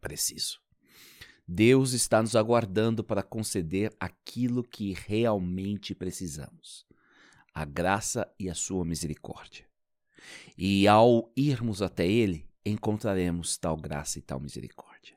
[0.00, 0.58] preciso.
[1.52, 6.86] Deus está nos aguardando para conceder aquilo que realmente precisamos:
[7.52, 9.66] a graça e a sua misericórdia.
[10.56, 15.16] E ao irmos até Ele, encontraremos tal graça e tal misericórdia.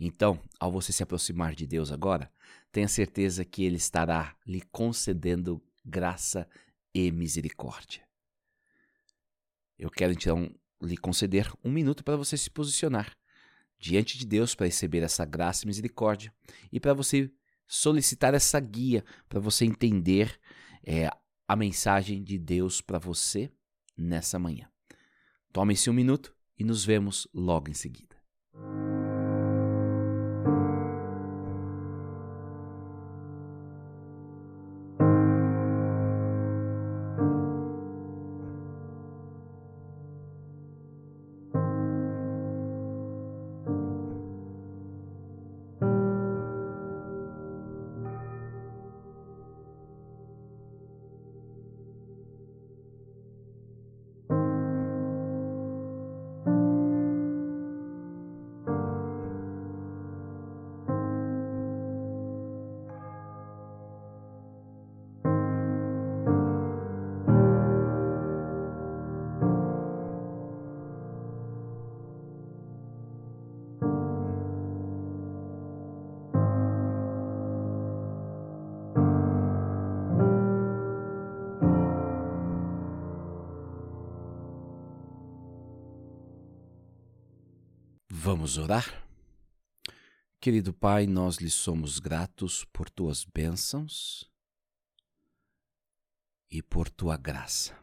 [0.00, 2.28] Então, ao você se aproximar de Deus agora,
[2.72, 6.48] tenha certeza que Ele estará lhe concedendo graça
[6.92, 8.02] e misericórdia.
[9.78, 10.52] Eu quero então
[10.82, 13.16] lhe conceder um minuto para você se posicionar
[13.78, 16.32] diante de Deus para receber essa graça e misericórdia
[16.72, 17.30] e para você
[17.66, 20.38] solicitar essa guia para você entender
[20.84, 21.08] é,
[21.46, 23.50] a mensagem de Deus para você
[23.96, 24.68] nessa manhã.
[25.52, 28.16] Tome-se um minuto e nos vemos logo em seguida.
[88.48, 89.06] Vamos orar?
[90.40, 94.24] Querido Pai, nós lhe somos gratos por tuas bênçãos
[96.50, 97.78] e por tua graça.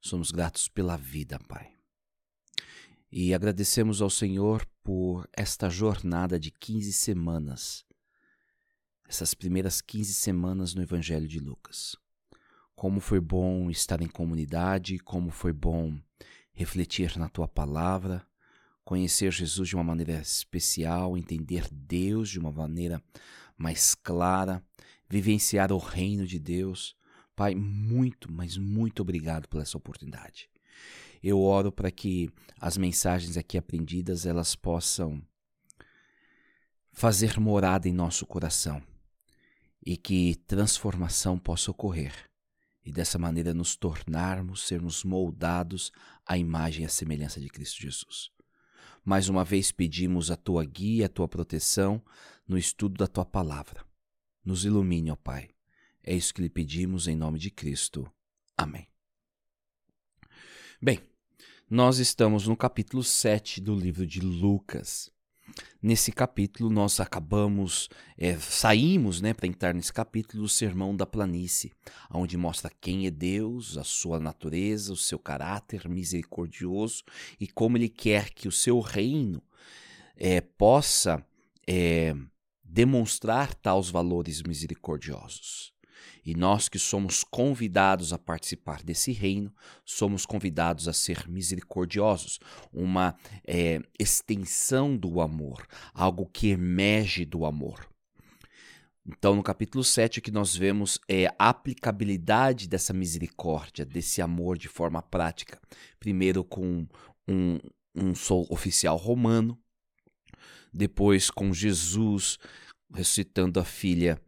[0.00, 1.72] Somos gratos pela vida, Pai.
[3.12, 7.86] E agradecemos ao Senhor por esta jornada de 15 semanas,
[9.08, 11.94] essas primeiras 15 semanas no Evangelho de Lucas.
[12.74, 15.96] Como foi bom estar em comunidade, como foi bom
[16.52, 18.26] refletir na tua palavra
[18.84, 23.02] conhecer Jesus de uma maneira especial, entender Deus de uma maneira
[23.56, 24.62] mais clara,
[25.08, 26.96] vivenciar o reino de Deus.
[27.34, 30.50] Pai, muito, mas muito obrigado por essa oportunidade.
[31.22, 32.30] Eu oro para que
[32.60, 35.22] as mensagens aqui aprendidas elas possam
[36.90, 38.82] fazer morada em nosso coração
[39.84, 42.12] e que transformação possa ocorrer
[42.84, 45.92] e dessa maneira nos tornarmos, sermos moldados
[46.26, 48.30] à imagem e à semelhança de Cristo Jesus.
[49.04, 52.02] Mais uma vez pedimos a tua guia, a tua proteção
[52.46, 53.84] no estudo da tua palavra.
[54.44, 55.50] Nos ilumine, ó Pai.
[56.02, 58.10] É isso que lhe pedimos em nome de Cristo.
[58.56, 58.88] Amém.
[60.80, 61.00] Bem,
[61.70, 65.10] nós estamos no capítulo 7 do livro de Lucas.
[65.82, 71.72] Nesse capítulo, nós acabamos, é, saímos né, para entrar nesse capítulo do Sermão da Planície,
[72.10, 77.02] onde mostra quem é Deus, a sua natureza, o seu caráter misericordioso
[77.40, 79.42] e como Ele quer que o seu reino
[80.16, 81.24] é, possa
[81.66, 82.14] é,
[82.62, 85.71] demonstrar tais valores misericordiosos.
[86.24, 89.52] E nós que somos convidados a participar desse reino,
[89.84, 92.38] somos convidados a ser misericordiosos,
[92.72, 93.16] uma
[93.46, 97.88] é, extensão do amor, algo que emerge do amor.
[99.04, 104.56] Então, no capítulo 7, o que nós vemos é a aplicabilidade dessa misericórdia, desse amor
[104.56, 105.60] de forma prática.
[105.98, 106.86] Primeiro, com
[107.26, 107.58] um,
[107.96, 108.12] um
[108.48, 109.58] oficial romano,
[110.72, 112.38] depois, com Jesus
[112.94, 114.20] ressuscitando a filha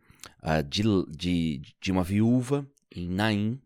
[0.45, 3.61] uh, de, de, de uma viúva em Naim.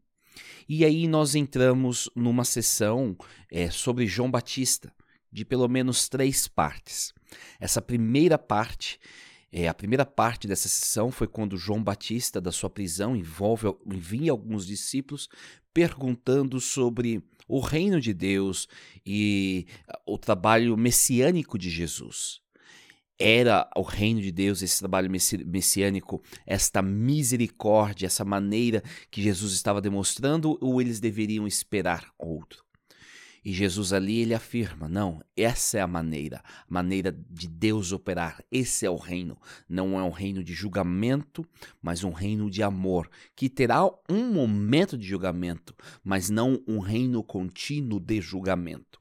[0.68, 3.16] E aí nós entramos numa sessão
[3.50, 4.92] é, sobre João Batista,
[5.32, 7.12] de pelo menos três partes.
[7.58, 8.98] Essa primeira parte,
[9.50, 14.30] é, a primeira parte dessa sessão foi quando João Batista, da sua prisão, envolve, envia
[14.30, 15.28] alguns discípulos
[15.72, 18.68] perguntando sobre o reino de Deus
[19.04, 19.66] e
[20.06, 22.40] o trabalho messiânico de Jesus
[23.18, 29.80] era o reino de Deus, esse trabalho messiânico, esta misericórdia, essa maneira que Jesus estava
[29.80, 32.64] demonstrando, ou eles deveriam esperar outro?
[33.44, 38.44] E Jesus ali ele afirma: não, essa é a maneira, a maneira de Deus operar.
[38.50, 39.38] Esse é o reino.
[39.68, 41.46] Não é um reino de julgamento,
[41.80, 47.22] mas um reino de amor, que terá um momento de julgamento, mas não um reino
[47.22, 49.00] contínuo de julgamento.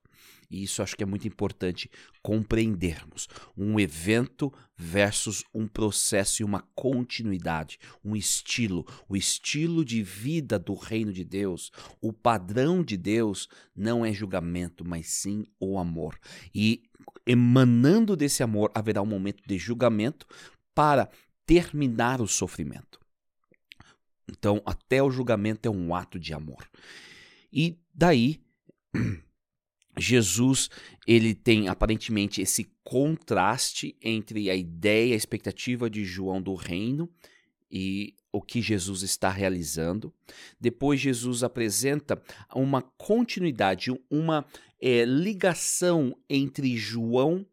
[0.50, 1.90] E isso acho que é muito importante
[2.22, 3.28] compreendermos.
[3.56, 10.74] Um evento versus um processo e uma continuidade, um estilo, o estilo de vida do
[10.74, 11.72] reino de Deus,
[12.02, 16.18] o padrão de Deus não é julgamento, mas sim o amor.
[16.54, 16.84] E
[17.26, 20.26] emanando desse amor haverá um momento de julgamento
[20.74, 21.10] para
[21.46, 23.00] terminar o sofrimento.
[24.30, 26.70] Então, até o julgamento é um ato de amor.
[27.52, 28.42] E daí
[29.98, 30.70] Jesus
[31.08, 37.10] ele tem aparentemente esse contraste entre a ideia, a expectativa de João do reino
[37.72, 40.14] e o que Jesus está realizando.
[40.60, 42.22] Depois Jesus apresenta
[42.54, 44.46] uma continuidade, uma
[44.82, 47.46] é, ligação entre João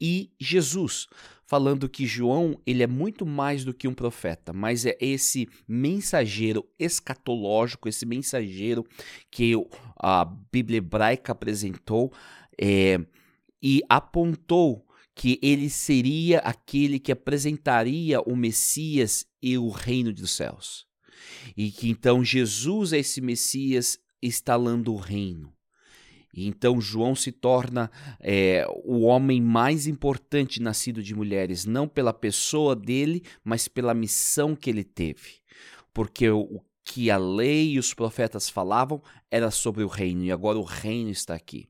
[0.00, 1.06] e Jesus,
[1.52, 6.66] falando que João ele é muito mais do que um profeta, mas é esse mensageiro
[6.78, 8.86] escatológico, esse mensageiro
[9.30, 9.52] que
[9.98, 12.10] a Bíblia hebraica apresentou
[12.58, 12.98] é,
[13.62, 14.82] e apontou
[15.14, 20.86] que ele seria aquele que apresentaria o Messias e o reino dos céus.
[21.54, 25.52] E que então Jesus é esse Messias instalando o reino.
[26.32, 32.12] E então João se torna é, o homem mais importante nascido de mulheres, não pela
[32.12, 35.40] pessoa dele, mas pela missão que ele teve.
[35.92, 40.58] Porque o que a lei e os profetas falavam era sobre o reino, e agora
[40.58, 41.68] o reino está aqui.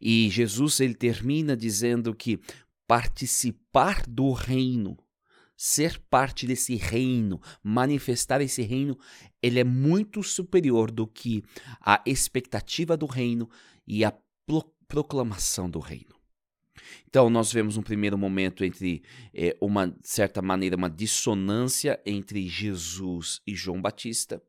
[0.00, 2.40] E Jesus ele termina dizendo que
[2.86, 4.96] participar do reino,
[5.56, 8.96] ser parte desse reino, manifestar esse reino,
[9.42, 11.42] ele é muito superior do que
[11.80, 13.50] a expectativa do reino
[13.88, 14.12] e a
[14.86, 16.16] proclamação do reino.
[17.06, 19.02] Então, nós vemos um primeiro momento entre,
[19.34, 24.42] é, uma certa maneira, uma dissonância entre Jesus e João Batista.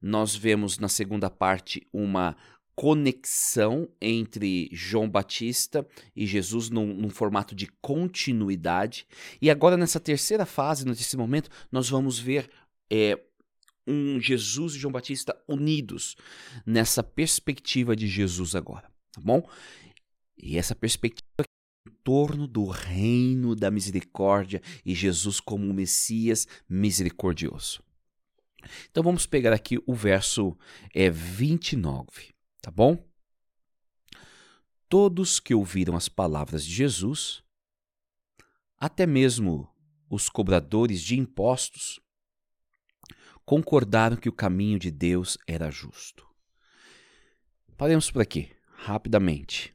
[0.00, 2.36] Nós vemos na segunda parte uma
[2.74, 5.86] conexão entre João Batista
[6.16, 9.06] e Jesus num, num, formato de continuidade.
[9.42, 12.48] E agora, nessa terceira fase, nesse momento, nós vamos ver
[12.90, 13.20] é,
[13.86, 16.16] um Jesus e João Batista unidos
[16.66, 19.48] nessa perspectiva de Jesus agora, tá bom?
[20.36, 21.44] E essa perspectiva
[21.86, 27.82] em torno do reino da misericórdia e Jesus como o Messias misericordioso.
[28.90, 30.56] Então vamos pegar aqui o verso
[30.94, 32.98] é, 29, tá bom?
[34.88, 37.42] Todos que ouviram as palavras de Jesus,
[38.76, 39.68] até mesmo
[40.10, 42.00] os cobradores de impostos,
[43.50, 46.24] concordaram que o caminho de Deus era justo.
[47.76, 49.74] Paremos por aqui, rapidamente.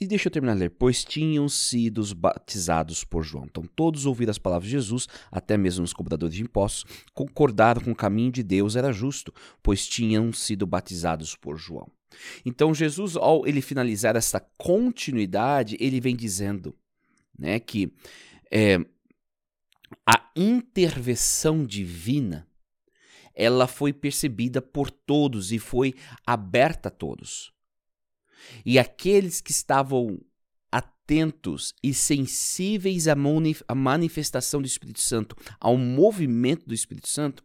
[0.00, 0.70] E deixa eu terminar de ler.
[0.70, 3.44] Pois tinham sido batizados por João.
[3.44, 7.92] Então, todos ouviram as palavras de Jesus, até mesmo os cobradores de impostos, concordaram com
[7.92, 9.32] o caminho de Deus era justo,
[9.62, 11.86] pois tinham sido batizados por João.
[12.44, 16.74] Então, Jesus, ao ele finalizar essa continuidade, ele vem dizendo
[17.38, 17.92] né, que
[18.50, 18.76] é,
[20.04, 22.47] a intervenção divina
[23.38, 25.94] ela foi percebida por todos e foi
[26.26, 27.52] aberta a todos.
[28.66, 30.20] E aqueles que estavam
[30.72, 33.14] atentos e sensíveis à
[33.74, 37.44] manifestação do Espírito Santo, ao movimento do Espírito Santo,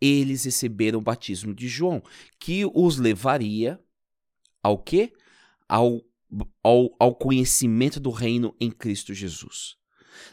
[0.00, 2.02] eles receberam o batismo de João,
[2.40, 3.78] que os levaria
[4.62, 5.12] ao quê?
[5.68, 6.02] Ao,
[6.62, 9.76] ao, ao conhecimento do reino em Cristo Jesus.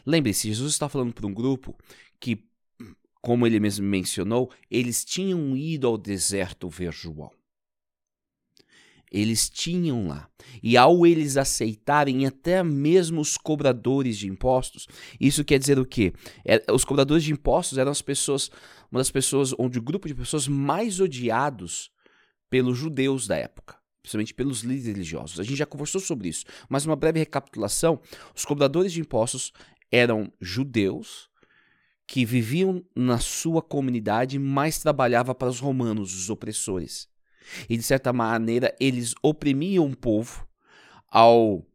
[0.06, 1.76] Lembre-se, Jesus está falando para um grupo
[2.18, 2.50] que
[3.22, 7.30] como ele mesmo mencionou, eles tinham ido ao deserto ver João.
[9.12, 10.28] Eles tinham lá.
[10.62, 14.88] E ao eles aceitarem até mesmo os cobradores de impostos,
[15.20, 16.12] isso quer dizer o quê?
[16.44, 18.50] É, os cobradores de impostos eram as pessoas,
[18.90, 21.92] uma das pessoas, onde o grupo de pessoas mais odiados
[22.50, 25.38] pelos judeus da época, principalmente pelos líderes religiosos.
[25.38, 28.00] A gente já conversou sobre isso, mas uma breve recapitulação:
[28.34, 29.52] os cobradores de impostos
[29.92, 31.30] eram judeus
[32.12, 37.08] que viviam na sua comunidade, mas trabalhava para os romanos, os opressores.
[37.70, 40.46] E de certa maneira eles oprimiam o povo
[41.08, 41.66] ao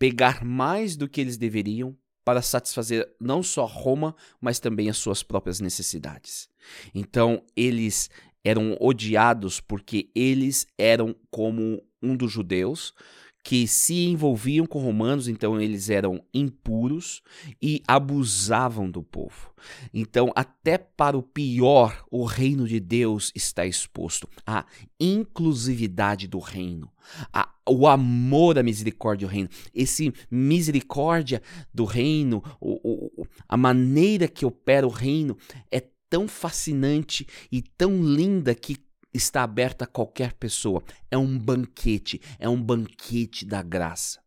[0.00, 5.22] pegar mais do que eles deveriam para satisfazer não só Roma, mas também as suas
[5.22, 6.48] próprias necessidades.
[6.92, 8.10] Então eles
[8.42, 12.92] eram odiados porque eles eram como um dos judeus
[13.42, 17.22] que se envolviam com romanos, então eles eram impuros
[17.60, 19.54] e abusavam do povo.
[19.92, 24.28] Então, até para o pior, o reino de Deus está exposto.
[24.46, 24.64] A
[24.98, 26.90] inclusividade do reino,
[27.32, 34.28] a, o amor, a misericórdia do reino, esse misericórdia do reino, o, o, a maneira
[34.28, 35.36] que opera o reino
[35.70, 38.76] é tão fascinante e tão linda que
[39.12, 40.82] está aberta a qualquer pessoa.
[41.10, 44.20] É um banquete, é um banquete da graça.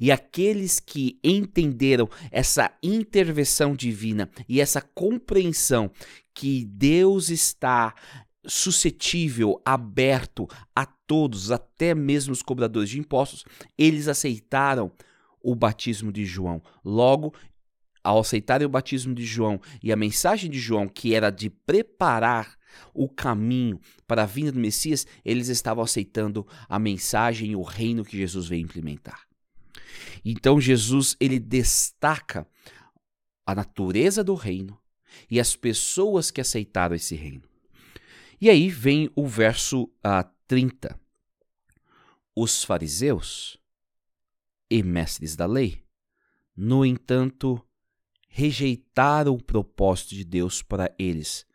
[0.00, 5.90] E aqueles que entenderam essa intervenção divina e essa compreensão
[6.34, 7.94] que Deus está
[8.46, 13.44] suscetível, aberto a todos, até mesmo os cobradores de impostos,
[13.76, 14.90] eles aceitaram
[15.42, 16.62] o batismo de João.
[16.84, 17.34] Logo,
[18.02, 22.55] ao aceitarem o batismo de João e a mensagem de João, que era de preparar
[22.94, 28.04] o caminho para a vinda do Messias, eles estavam aceitando a mensagem e o reino
[28.04, 29.26] que Jesus veio implementar.
[30.24, 32.46] Então Jesus ele destaca
[33.44, 34.78] a natureza do reino
[35.30, 37.44] e as pessoas que aceitaram esse reino.
[38.40, 40.98] E aí vem o verso uh, ah, 30.
[42.34, 43.56] Os fariseus
[44.70, 45.82] e mestres da lei,
[46.54, 47.62] no entanto,
[48.28, 51.46] rejeitaram o propósito de Deus para eles,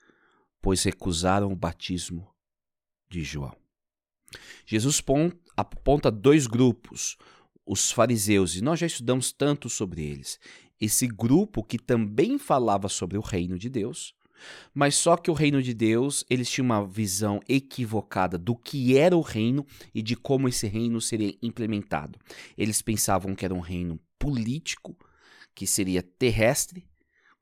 [0.62, 2.28] pois recusaram o batismo
[3.10, 3.56] de João.
[4.66, 5.04] Jesus
[5.58, 7.18] aponta dois grupos,
[7.66, 10.40] os fariseus, e nós já estudamos tanto sobre eles.
[10.80, 14.14] Esse grupo que também falava sobre o reino de Deus,
[14.74, 19.16] mas só que o reino de Deus, eles tinham uma visão equivocada do que era
[19.16, 22.18] o reino e de como esse reino seria implementado.
[22.58, 24.98] Eles pensavam que era um reino político,
[25.54, 26.88] que seria terrestre,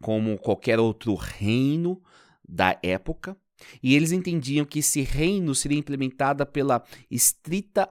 [0.01, 2.01] como qualquer outro reino
[2.50, 3.38] da época,
[3.84, 7.89] e eles entendiam que esse reino seria implementado pela estrita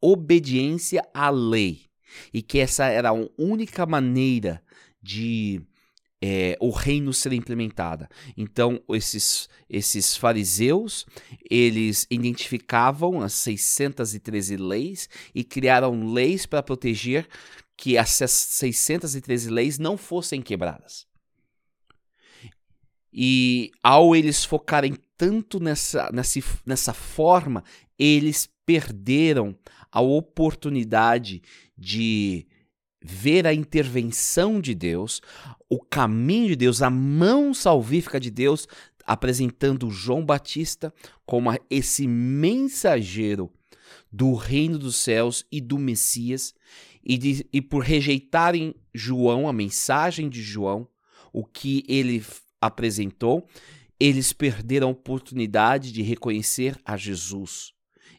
[0.00, 1.86] obediência à lei,
[2.32, 4.62] e que essa era a única maneira
[5.00, 5.60] de
[6.20, 8.08] é, o reino ser implementada.
[8.36, 11.06] Então, esses, esses fariseus,
[11.48, 17.28] eles identificavam as 613 leis e criaram leis para proteger
[17.76, 21.06] que essas 613 leis não fossem quebradas.
[23.12, 27.64] E ao eles focarem tanto nessa, nessa, nessa forma,
[27.98, 29.56] eles perderam
[29.90, 31.42] a oportunidade
[31.76, 32.46] de
[33.00, 35.22] ver a intervenção de Deus,
[35.68, 38.66] o caminho de Deus, a mão salvífica de Deus,
[39.04, 40.92] apresentando João Batista
[41.24, 43.50] como esse mensageiro
[44.12, 46.54] do reino dos céus e do Messias,
[47.02, 50.86] e, de, e por rejeitarem João, a mensagem de João,
[51.32, 52.22] o que ele
[52.60, 53.46] apresentou,
[54.00, 57.72] eles perderam a oportunidade de reconhecer a Jesus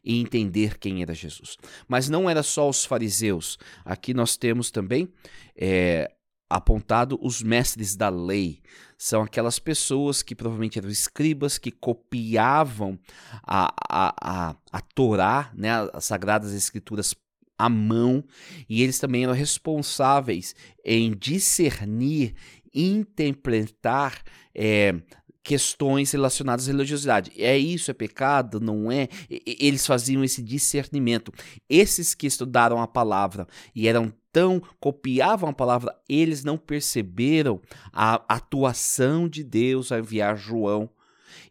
[0.03, 1.57] e entender quem era Jesus.
[1.87, 3.57] Mas não era só os fariseus.
[3.85, 5.09] Aqui nós temos também
[5.55, 6.11] é,
[6.49, 8.61] apontado os mestres da lei.
[8.97, 12.99] São aquelas pessoas que provavelmente eram escribas que copiavam
[13.43, 17.15] a, a, a, a Torá, né, as Sagradas Escrituras
[17.57, 18.23] à mão,
[18.69, 22.33] e eles também eram responsáveis em discernir,
[22.74, 24.22] interpretar
[24.53, 24.95] é,
[25.43, 27.32] questões relacionadas à religiosidade.
[27.36, 28.59] É isso, é pecado?
[28.59, 29.07] Não é?
[29.30, 31.32] Eles faziam esse discernimento.
[31.70, 37.59] Esses que estudaram a palavra e eram tão copiavam a palavra, eles não perceberam
[37.91, 40.89] a atuação de Deus a enviar João.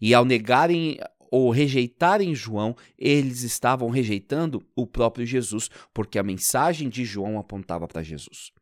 [0.01, 0.99] E ao negarem
[1.31, 7.87] ou rejeitarem João, eles estavam rejeitando o próprio Jesus, porque a mensagem de João apontava
[7.87, 8.53] para Jesus.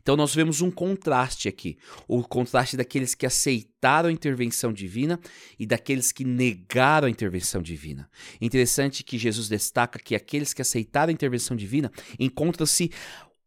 [0.00, 5.18] Então nós vemos um contraste aqui, o contraste daqueles que aceitaram a intervenção divina
[5.58, 8.08] e daqueles que negaram a intervenção divina.
[8.40, 12.90] Interessante que Jesus destaca que aqueles que aceitaram a intervenção divina encontram-se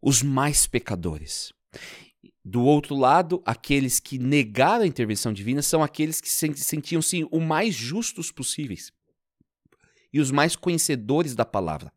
[0.02, 1.54] os mais pecadores.
[2.46, 7.74] Do outro lado, aqueles que negaram a intervenção divina são aqueles que sentiam-se o mais
[7.74, 8.92] justos possíveis
[10.12, 11.92] e os mais conhecedores da palavra.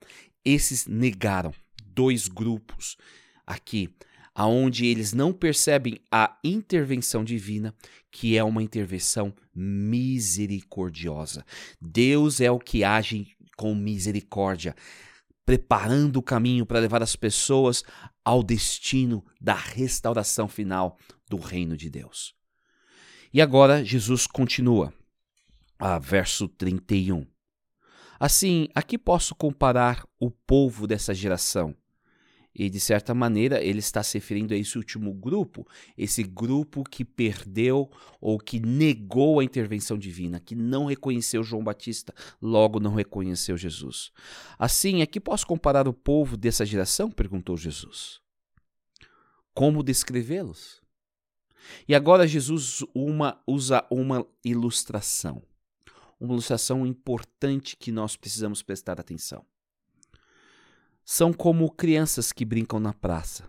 [0.45, 1.53] Esses negaram
[1.84, 2.97] dois grupos
[3.45, 3.93] aqui
[4.37, 7.74] aonde eles não percebem a intervenção divina,
[8.11, 11.43] que é uma intervenção misericordiosa.
[11.80, 14.76] Deus é o que age com misericórdia,
[15.47, 17.82] preparando o caminho para levar as pessoas
[18.22, 20.99] ao destino da restauração final
[21.30, 22.34] do reino de Deus.
[23.32, 24.93] E agora Jesus continua,
[25.78, 27.26] a verso 31.
[28.20, 31.74] Assim, aqui posso comparar o povo dessa geração
[32.59, 37.04] E de certa maneira ele está se referindo a esse último grupo, esse grupo que
[37.04, 43.59] perdeu ou que negou a intervenção divina, que não reconheceu João Batista, logo não reconheceu
[43.59, 44.11] Jesus.
[44.59, 47.11] Assim, aqui posso comparar o povo dessa geração?
[47.11, 48.22] perguntou Jesus.
[49.52, 50.80] Como descrevê-los?
[51.86, 55.42] E agora Jesus uma, usa uma ilustração,
[56.18, 59.44] uma ilustração importante que nós precisamos prestar atenção
[61.09, 63.48] são como crianças que brincam na praça.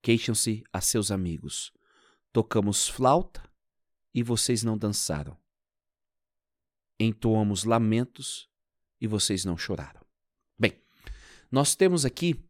[0.00, 1.74] Queixam-se a seus amigos.
[2.32, 3.42] Tocamos flauta
[4.14, 5.36] e vocês não dançaram.
[6.98, 8.48] Entoamos lamentos
[8.98, 10.00] e vocês não choraram.
[10.58, 10.72] Bem,
[11.52, 12.42] nós temos aqui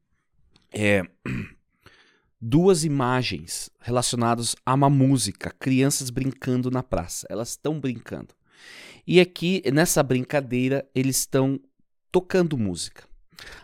[0.72, 1.02] é,
[2.40, 7.26] duas imagens relacionadas a uma música, crianças brincando na praça.
[7.28, 8.32] Elas estão brincando.
[9.04, 11.60] E aqui, nessa brincadeira, eles estão
[12.12, 13.09] tocando música.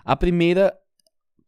[0.04, 0.76] A primeira,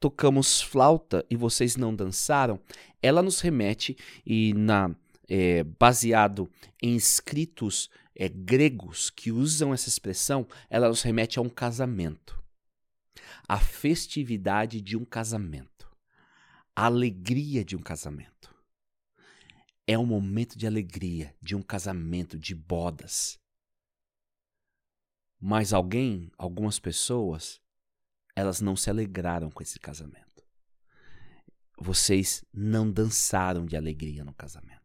[0.00, 2.60] tocamos flauta e vocês não dançaram,
[3.02, 4.94] ela nos remete e na
[5.28, 6.50] é, baseado
[6.82, 12.42] em escritos é, gregos que usam essa expressão, ela nos remete a um casamento,
[13.46, 15.86] a festividade de um casamento,
[16.74, 18.54] a alegria de um casamento.
[19.86, 23.38] É um momento de alegria, de um casamento, de bodas.
[25.40, 27.58] Mas alguém, algumas pessoas,
[28.38, 30.44] elas não se alegraram com esse casamento.
[31.76, 34.78] Vocês não dançaram de alegria no casamento.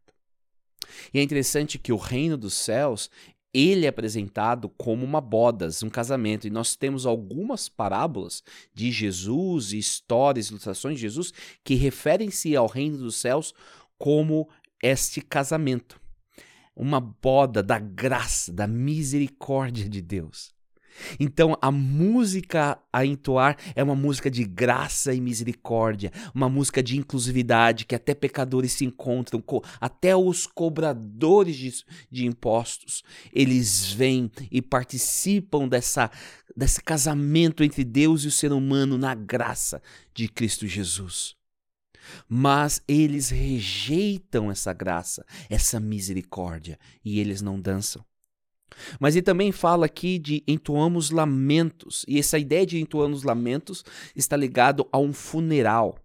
[1.12, 3.08] E é interessante que o reino dos céus,
[3.52, 6.48] ele é apresentado como uma bodas, um casamento.
[6.48, 8.42] E nós temos algumas parábolas
[8.74, 11.32] de Jesus, histórias, ilustrações de Jesus,
[11.62, 13.54] que referem-se ao reino dos céus
[13.96, 14.48] como
[14.82, 16.00] este casamento.
[16.74, 20.52] Uma boda da graça, da misericórdia de Deus.
[21.18, 26.96] Então, a música a entoar é uma música de graça e misericórdia, uma música de
[26.96, 29.42] inclusividade que até pecadores se encontram,
[29.80, 36.10] até os cobradores de, de impostos, eles vêm e participam dessa,
[36.56, 39.82] desse casamento entre Deus e o ser humano na graça
[40.14, 41.34] de Cristo Jesus.
[42.28, 48.04] Mas eles rejeitam essa graça, essa misericórdia, e eles não dançam.
[48.98, 53.84] Mas ele também fala aqui de entoamos lamentos, e essa ideia de entoamos lamentos
[54.14, 55.98] está ligado a um funeral.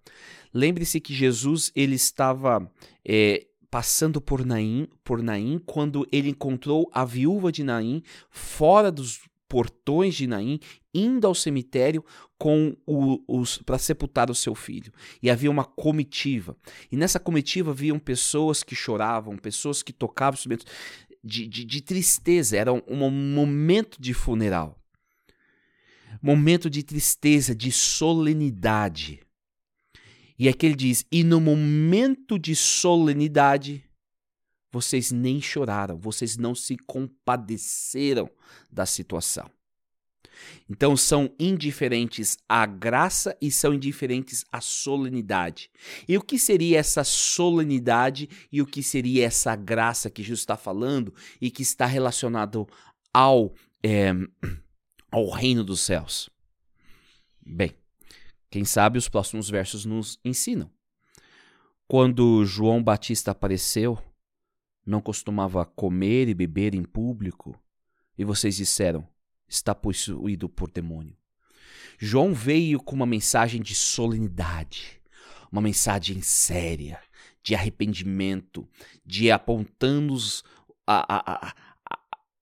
[0.53, 2.72] Lembre-se que Jesus ele estava
[3.05, 9.22] é, passando por Naim, por Naim quando ele encontrou a viúva de Naim fora dos
[9.47, 10.60] portões de Naim,
[10.93, 12.05] indo ao cemitério
[12.38, 14.93] com o, os para sepultar o seu filho.
[15.22, 16.55] E havia uma comitiva.
[16.91, 20.68] E nessa comitiva haviam pessoas que choravam, pessoas que tocavam instrumentos
[21.24, 24.80] de, de, de tristeza, era um, um momento de funeral.
[26.22, 29.22] Momento de tristeza, de solenidade.
[30.38, 33.84] E aqui ele diz: e no momento de solenidade,
[34.72, 38.30] vocês nem choraram, vocês não se compadeceram
[38.72, 39.49] da situação.
[40.70, 45.70] Então são indiferentes à graça e são indiferentes à solenidade.
[46.07, 50.55] E o que seria essa solenidade e o que seria essa graça que Jesus está
[50.55, 52.67] falando e que está relacionado
[53.13, 53.53] ao,
[53.84, 54.11] é,
[55.11, 56.30] ao reino dos céus?
[57.45, 57.74] Bem,
[58.49, 60.70] quem sabe os próximos versos nos ensinam.
[61.88, 63.97] Quando João Batista apareceu,
[64.86, 67.59] não costumava comer e beber em público,
[68.15, 69.07] e vocês disseram:
[69.49, 71.17] está possuído por demônio.
[71.97, 75.01] João veio com uma mensagem de solenidade,
[75.51, 76.99] uma mensagem séria,
[77.43, 78.67] de arrependimento,
[79.05, 80.43] de apontando os,
[80.85, 81.55] a, a, a,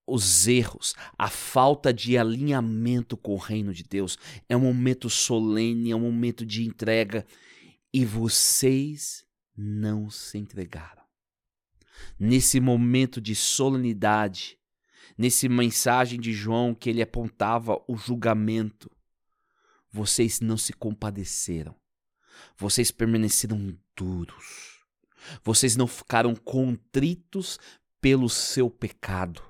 [0.05, 4.17] os erros, a falta de alinhamento com o reino de Deus.
[4.47, 7.25] É um momento solene, é um momento de entrega.
[7.93, 11.01] E vocês não se entregaram.
[12.19, 14.57] Nesse momento de solenidade,
[15.17, 18.89] nesse mensagem de João que ele apontava o julgamento.
[19.91, 21.75] Vocês não se compadeceram.
[22.57, 24.85] Vocês permaneceram duros.
[25.43, 27.59] Vocês não ficaram contritos
[27.99, 29.41] pelo seu pecado,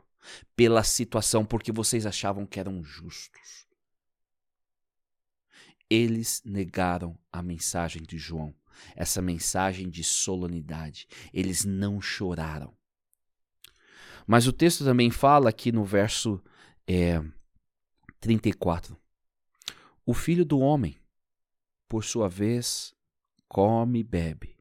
[0.56, 3.68] pela situação, porque vocês achavam que eram justos.
[5.90, 8.54] Eles negaram a mensagem de João,
[8.96, 11.08] essa mensagem de solenidade.
[11.34, 12.77] Eles não choraram.
[14.28, 16.44] Mas o texto também fala aqui no verso
[16.86, 17.24] é,
[18.20, 18.98] 34.
[20.06, 21.00] O filho do homem,
[21.88, 22.94] por sua vez,
[23.48, 24.58] come e bebe.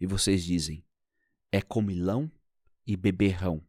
[0.00, 0.82] E vocês dizem:
[1.52, 2.32] é comilão
[2.86, 3.62] e beberrão,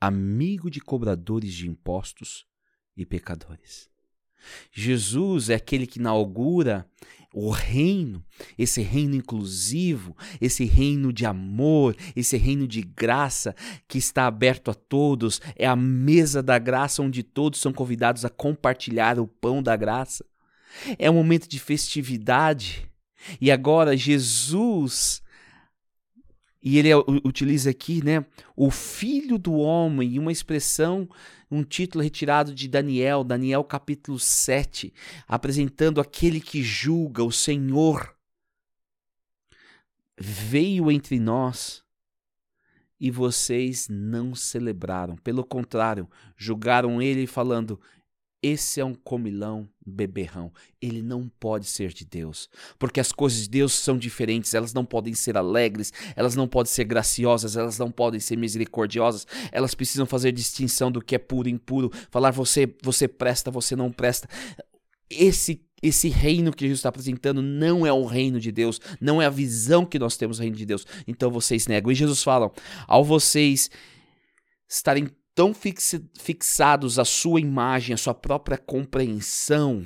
[0.00, 2.46] amigo de cobradores de impostos
[2.96, 3.90] e pecadores.
[4.72, 6.86] Jesus é aquele que inaugura
[7.38, 8.24] o reino,
[8.56, 13.54] esse reino inclusivo, esse reino de amor, esse reino de graça
[13.86, 18.30] que está aberto a todos, é a mesa da graça onde todos são convidados a
[18.30, 20.24] compartilhar o pão da graça.
[20.98, 22.90] É um momento de festividade.
[23.38, 25.22] E agora Jesus
[26.62, 26.88] e ele
[27.24, 28.24] utiliza aqui, né,
[28.56, 31.08] o filho do homem, uma expressão,
[31.50, 34.92] um título retirado de Daniel, Daniel capítulo 7,
[35.28, 38.14] apresentando aquele que julga, o Senhor.
[40.18, 41.84] Veio entre nós
[42.98, 45.16] e vocês não celebraram.
[45.16, 47.80] Pelo contrário, julgaram ele falando:
[48.42, 50.52] esse é um comilão beberrão.
[50.80, 52.48] Ele não pode ser de Deus.
[52.78, 54.54] Porque as coisas de Deus são diferentes.
[54.54, 59.26] Elas não podem ser alegres, elas não podem ser graciosas, elas não podem ser misericordiosas.
[59.50, 61.90] Elas precisam fazer distinção do que é puro e impuro.
[62.10, 64.28] Falar você, você presta, você não presta.
[65.08, 69.26] Esse esse reino que Jesus está apresentando não é o reino de Deus, não é
[69.26, 70.86] a visão que nós temos do reino de Deus.
[71.06, 71.92] Então vocês negam.
[71.92, 72.50] E Jesus fala:
[72.86, 73.70] ao vocês
[74.68, 79.84] estarem tão fixados à sua imagem, à sua própria compreensão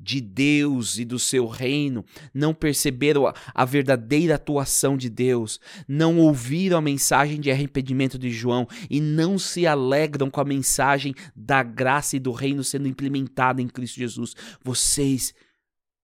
[0.00, 6.18] de Deus e do seu reino, não perceberam a, a, verdadeira atuação de Deus, não
[6.18, 11.62] ouviram a mensagem de arrependimento de João e não se alegram com a mensagem da
[11.62, 14.34] graça e do reino sendo implementada em Cristo Jesus.
[14.64, 15.32] Vocês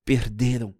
[0.04, 0.72] perderam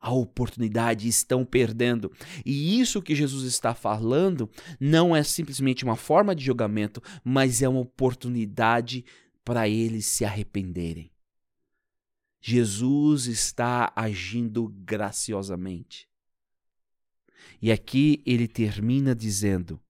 [0.00, 2.12] a oportunidade, estão perdendo.
[2.44, 7.68] E isso que Jesus está falando não é simplesmente uma forma de julgamento, mas é
[7.68, 9.04] uma oportunidade
[9.44, 11.10] para eles se arrependerem.
[12.40, 16.08] Jesus está agindo graciosamente.
[17.60, 19.80] E aqui ele termina dizendo: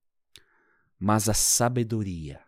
[0.98, 2.40] Mas a sabedoria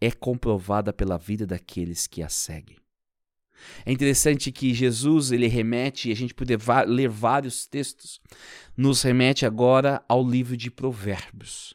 [0.00, 2.81] é comprovada pela vida daqueles que a seguem.
[3.84, 8.20] É interessante que Jesus ele remete, e a gente poder ler vários textos,
[8.76, 11.74] nos remete agora ao livro de Provérbios.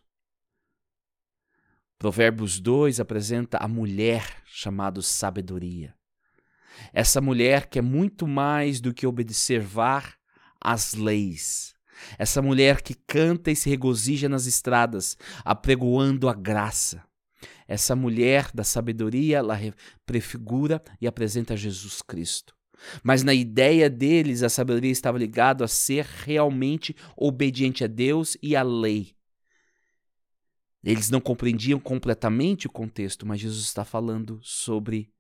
[2.00, 5.96] Provérbios 2 apresenta a mulher chamada sabedoria.
[6.94, 10.16] Essa mulher que é muito mais do que observar
[10.62, 11.74] as leis.
[12.20, 17.04] Essa mulher que canta e se regozija nas estradas, apregoando a graça.
[17.68, 19.60] Essa mulher da sabedoria, ela
[20.06, 22.56] prefigura e apresenta Jesus Cristo.
[23.04, 28.56] Mas na ideia deles, a sabedoria estava ligada a ser realmente obediente a Deus e
[28.56, 29.16] à lei.
[30.84, 35.12] Eles não compreendiam completamente o contexto, mas Jesus está falando sobre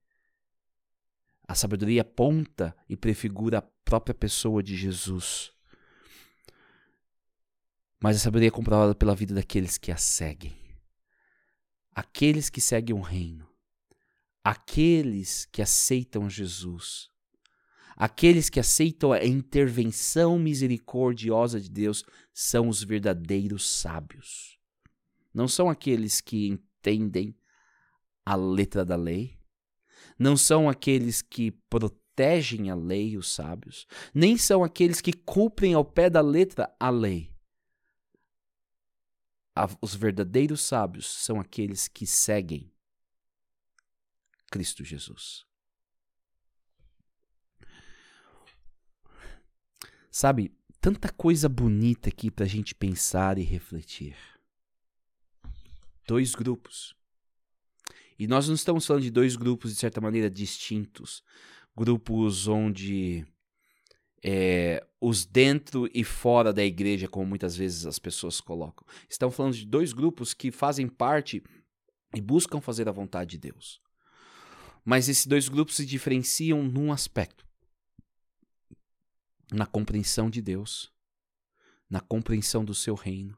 [1.45, 5.51] a sabedoria aponta e prefigura a própria pessoa de Jesus.
[7.99, 10.66] Mas a sabedoria é comprovada pela vida daqueles que a seguem
[11.97, 13.49] aqueles que seguem o reino,
[14.43, 17.09] aqueles que aceitam Jesus,
[17.95, 24.59] aqueles que aceitam a intervenção misericordiosa de Deus são os verdadeiros sábios.
[25.33, 27.35] Não são aqueles que entendem
[28.23, 29.35] a letra da lei,
[30.19, 35.83] não são aqueles que protegem a lei, os sábios, nem são aqueles que cumprem ao
[35.83, 37.35] pé da letra a lei
[39.81, 42.71] os verdadeiros sábios são aqueles que seguem
[44.49, 45.45] Cristo Jesus.
[50.09, 50.51] Sabe,
[50.81, 54.15] tanta coisa bonita aqui para a gente pensar e refletir.
[56.07, 56.95] Dois grupos.
[58.17, 61.23] E nós não estamos falando de dois grupos, de certa maneira, distintos.
[61.75, 63.27] Grupos onde
[64.23, 68.85] é, os dentro e fora da igreja, como muitas vezes as pessoas colocam.
[69.09, 71.43] Estão falando de dois grupos que fazem parte
[72.15, 73.81] e buscam fazer a vontade de Deus.
[74.83, 77.45] Mas esses dois grupos se diferenciam num aspecto:
[79.51, 80.91] na compreensão de Deus,
[81.89, 83.37] na compreensão do seu reino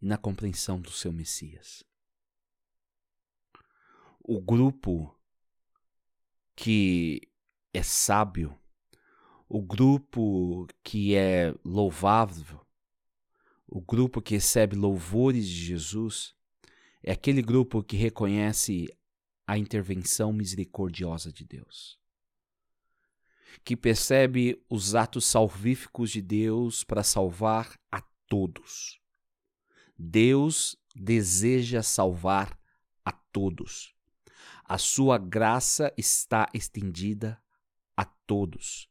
[0.00, 1.84] e na compreensão do seu Messias.
[4.20, 5.14] O grupo
[6.54, 7.22] que
[7.72, 8.58] é sábio
[9.48, 12.60] o grupo que é louvável,
[13.66, 16.34] o grupo que recebe louvores de Jesus,
[17.02, 18.88] é aquele grupo que reconhece
[19.46, 21.98] a intervenção misericordiosa de Deus,
[23.64, 29.00] que percebe os atos salvíficos de Deus para salvar a todos.
[29.98, 32.58] Deus deseja salvar
[33.02, 33.94] a todos.
[34.64, 37.42] A sua graça está estendida
[37.96, 38.88] a todos.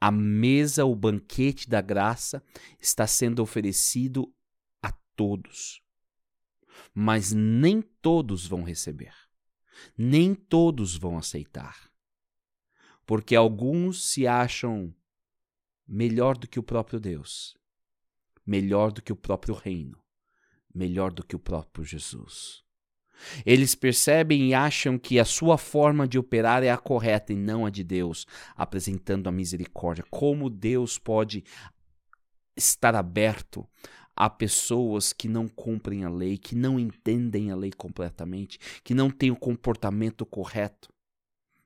[0.00, 2.42] A mesa, o banquete da graça
[2.80, 4.32] está sendo oferecido
[4.82, 5.82] a todos.
[6.94, 9.14] Mas nem todos vão receber.
[9.96, 11.90] Nem todos vão aceitar.
[13.04, 14.94] Porque alguns se acham
[15.86, 17.56] melhor do que o próprio Deus,
[18.44, 19.98] melhor do que o próprio reino,
[20.74, 22.67] melhor do que o próprio Jesus.
[23.44, 27.66] Eles percebem e acham que a sua forma de operar é a correta e não
[27.66, 30.04] a de Deus, apresentando a misericórdia.
[30.10, 31.44] Como Deus pode
[32.56, 33.66] estar aberto
[34.16, 39.10] a pessoas que não cumprem a lei, que não entendem a lei completamente, que não
[39.10, 40.92] têm o comportamento correto?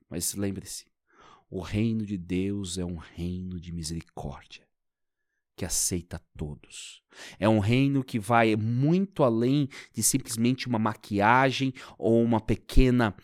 [0.09, 0.85] Mas lembre-se,
[1.49, 4.63] o reino de Deus é um reino de misericórdia
[5.55, 7.01] que aceita todos.
[7.39, 13.15] É um reino que vai muito além de simplesmente uma maquiagem ou uma pequena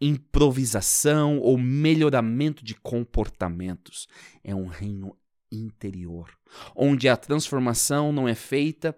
[0.00, 4.08] improvisação ou melhoramento de comportamentos.
[4.42, 5.16] É um reino
[5.52, 6.30] interior,
[6.74, 8.96] onde a transformação não é feita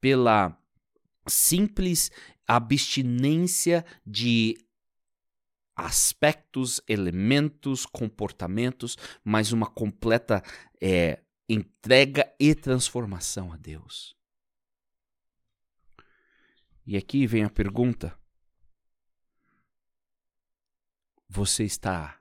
[0.00, 0.56] pela
[1.26, 2.10] simples
[2.46, 4.58] abstinência de
[5.74, 10.42] aspectos, elementos, comportamentos, mas uma completa
[10.80, 14.16] é, entrega e transformação a Deus.
[16.86, 18.18] E aqui vem a pergunta:
[21.28, 22.18] Você está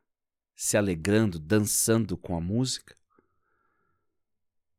[0.55, 2.95] se alegrando, dançando com a música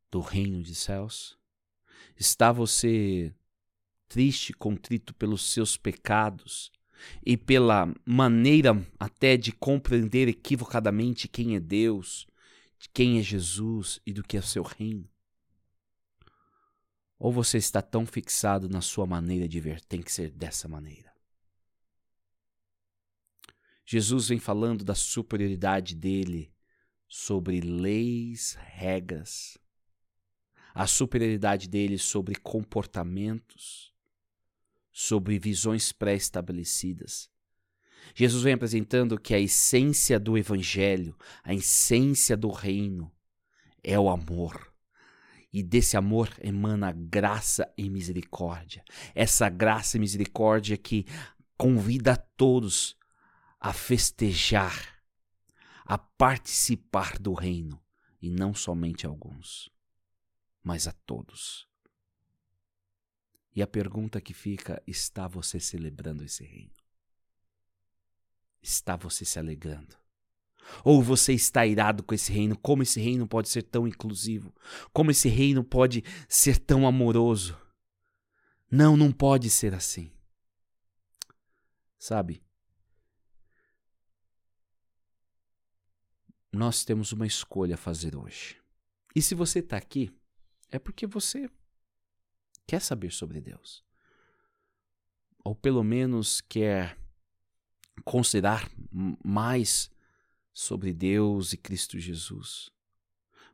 [0.09, 1.37] do reino de céus?
[2.17, 3.33] Está você
[4.07, 6.71] triste, contrito pelos seus pecados
[7.25, 12.25] e pela maneira até de compreender equivocadamente quem é Deus?
[12.77, 15.09] De quem é Jesus e do que é o seu reino?
[17.17, 21.13] Ou você está tão fixado na sua maneira de ver, tem que ser dessa maneira?
[23.85, 26.51] Jesus vem falando da superioridade dele
[27.07, 29.57] sobre leis, regras,
[30.73, 33.93] a superioridade dele sobre comportamentos,
[34.91, 37.29] sobre visões pré-estabelecidas.
[38.13, 43.11] Jesus vem apresentando que a essência do evangelho, a essência do reino
[43.83, 44.73] é o amor.
[45.51, 48.83] E desse amor emana graça e misericórdia.
[49.13, 51.05] Essa graça e misericórdia que
[51.57, 52.97] convida a todos
[53.65, 55.01] a festejar,
[55.83, 57.81] a participar do reino,
[58.21, 59.71] e não somente alguns,
[60.63, 61.67] mas a todos.
[63.55, 66.84] E a pergunta que fica: está você celebrando esse reino?
[68.65, 69.95] Está você se alegrando?
[70.83, 72.57] Ou você está irado com esse reino?
[72.57, 74.53] Como esse reino pode ser tão inclusivo?
[74.91, 77.57] Como esse reino pode ser tão amoroso?
[78.69, 80.11] Não, não pode ser assim.
[81.99, 82.43] Sabe?
[86.51, 88.59] Nós temos uma escolha a fazer hoje.
[89.15, 90.11] E se você está aqui,
[90.71, 91.49] é porque você
[92.65, 93.85] quer saber sobre Deus.
[95.43, 96.97] Ou pelo menos quer
[98.05, 98.69] considerar
[99.23, 99.89] mais
[100.53, 102.69] sobre Deus e Cristo Jesus.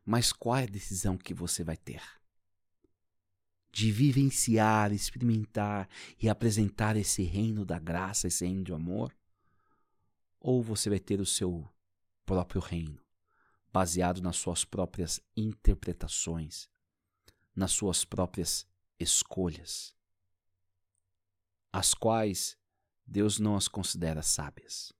[0.04, 2.02] Mas qual é a decisão que você vai ter?
[3.72, 5.88] De vivenciar, experimentar
[6.20, 9.12] e apresentar esse reino da graça, esse reino de amor?
[10.38, 11.66] Ou você vai ter o seu
[12.26, 13.00] próprio reino,
[13.72, 16.68] baseado nas suas próprias interpretações,
[17.56, 18.66] nas suas próprias
[18.98, 19.94] escolhas,
[21.72, 22.56] as quais
[23.06, 24.92] Deus não as considera sábias.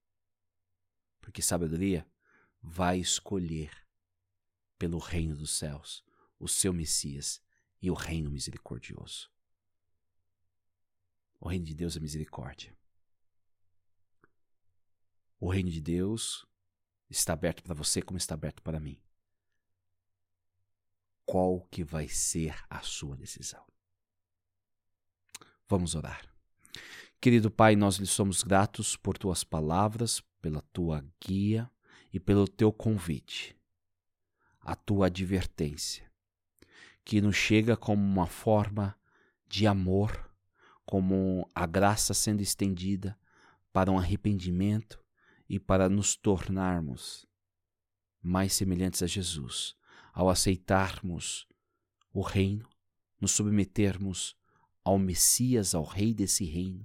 [1.20, 2.06] Porque sabedoria
[2.60, 3.70] vai escolher
[4.78, 6.04] pelo reino dos céus
[6.38, 7.40] o seu Messias
[7.80, 9.30] e o reino misericordioso.
[11.38, 12.76] O reino de Deus é misericórdia.
[15.38, 16.46] O reino de Deus
[17.10, 19.02] está aberto para você como está aberto para mim.
[21.24, 23.66] Qual que vai ser a sua decisão?
[25.68, 26.24] Vamos orar.
[27.22, 31.70] Querido Pai, nós lhe somos gratos por tuas palavras, pela tua guia
[32.12, 33.56] e pelo teu convite,
[34.60, 36.10] a tua advertência,
[37.04, 38.98] que nos chega como uma forma
[39.46, 40.34] de amor,
[40.84, 43.16] como a graça sendo estendida
[43.72, 45.00] para um arrependimento
[45.48, 47.24] e para nos tornarmos
[48.20, 49.76] mais semelhantes a Jesus,
[50.12, 51.46] ao aceitarmos
[52.12, 52.68] o reino,
[53.20, 54.36] nos submetermos
[54.82, 56.84] ao Messias, ao Rei desse reino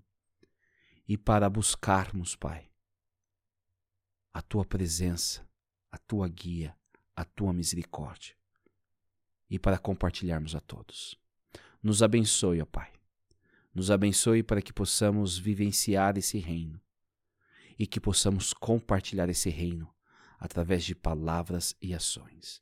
[1.07, 2.69] e para buscarmos, Pai,
[4.34, 5.47] a tua presença,
[5.91, 6.75] a tua guia,
[7.15, 8.35] a tua misericórdia
[9.49, 11.17] e para compartilharmos a todos.
[11.81, 12.91] Nos abençoe, ó Pai.
[13.73, 16.81] Nos abençoe para que possamos vivenciar esse reino
[17.77, 19.93] e que possamos compartilhar esse reino
[20.39, 22.61] através de palavras e ações.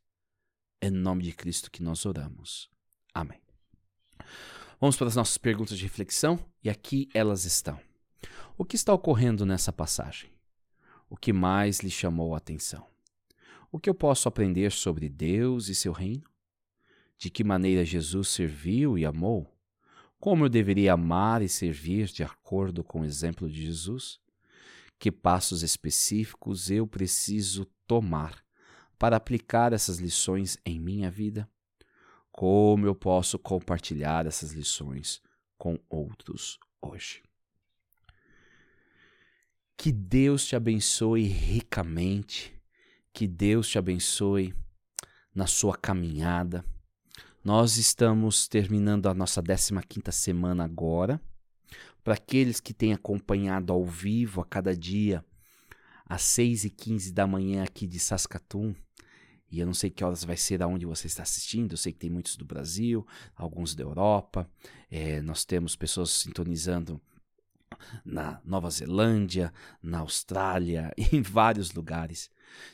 [0.81, 2.69] Em nome de Cristo que nós oramos.
[3.13, 3.41] Amém.
[4.79, 7.79] Vamos para as nossas perguntas de reflexão e aqui elas estão.
[8.57, 10.29] O que está ocorrendo nessa passagem?
[11.09, 12.87] O que mais lhe chamou a atenção?
[13.71, 16.23] O que eu posso aprender sobre Deus e seu reino?
[17.17, 19.53] De que maneira Jesus serviu e amou?
[20.19, 24.19] Como eu deveria amar e servir de acordo com o exemplo de Jesus?
[24.97, 28.43] Que passos específicos eu preciso tomar
[28.97, 31.49] para aplicar essas lições em minha vida?
[32.31, 35.21] Como eu posso compartilhar essas lições
[35.57, 37.21] com outros hoje?
[39.77, 42.53] Que Deus te abençoe ricamente,
[43.13, 44.53] que Deus te abençoe
[45.33, 46.65] na sua caminhada.
[47.43, 51.21] Nós estamos terminando a nossa 15ª semana agora.
[52.03, 55.23] Para aqueles que têm acompanhado ao vivo a cada dia,
[56.05, 58.73] às 6h15 da manhã aqui de Saskatoon,
[59.51, 61.73] e eu não sei que horas vai ser aonde você está assistindo.
[61.73, 64.49] Eu sei que tem muitos do Brasil, alguns da Europa.
[64.89, 66.99] É, nós temos pessoas sintonizando
[68.03, 72.29] na Nova Zelândia, na Austrália, em vários lugares.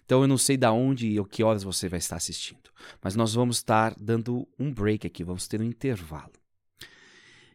[0.05, 2.69] Então eu não sei da onde e que horas você vai estar assistindo,
[3.01, 6.33] mas nós vamos estar dando um break aqui, vamos ter um intervalo.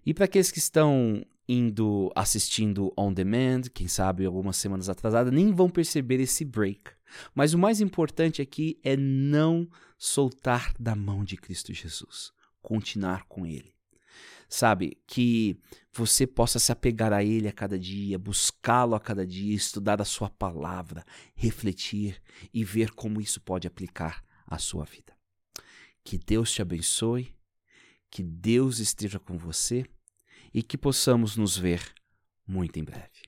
[0.05, 5.53] E para aqueles que estão indo assistindo on demand, quem sabe algumas semanas atrasadas, nem
[5.53, 6.91] vão perceber esse break.
[7.35, 13.47] Mas o mais importante aqui é não soltar da mão de Cristo Jesus, continuar com
[13.47, 13.76] ele
[14.49, 14.99] sabe?
[15.07, 15.59] Que
[15.93, 20.05] você possa se apegar a Ele a cada dia, buscá-lo a cada dia, estudar a
[20.05, 21.05] Sua palavra,
[21.35, 22.21] refletir
[22.53, 25.13] e ver como isso pode aplicar à sua vida.
[26.05, 27.35] Que Deus te abençoe,
[28.11, 29.85] que Deus esteja com você
[30.55, 31.83] e que possamos nos ver
[32.47, 33.27] muito em breve.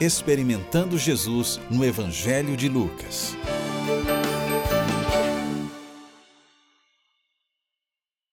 [0.00, 3.36] Experimentando Jesus no Evangelho de Lucas.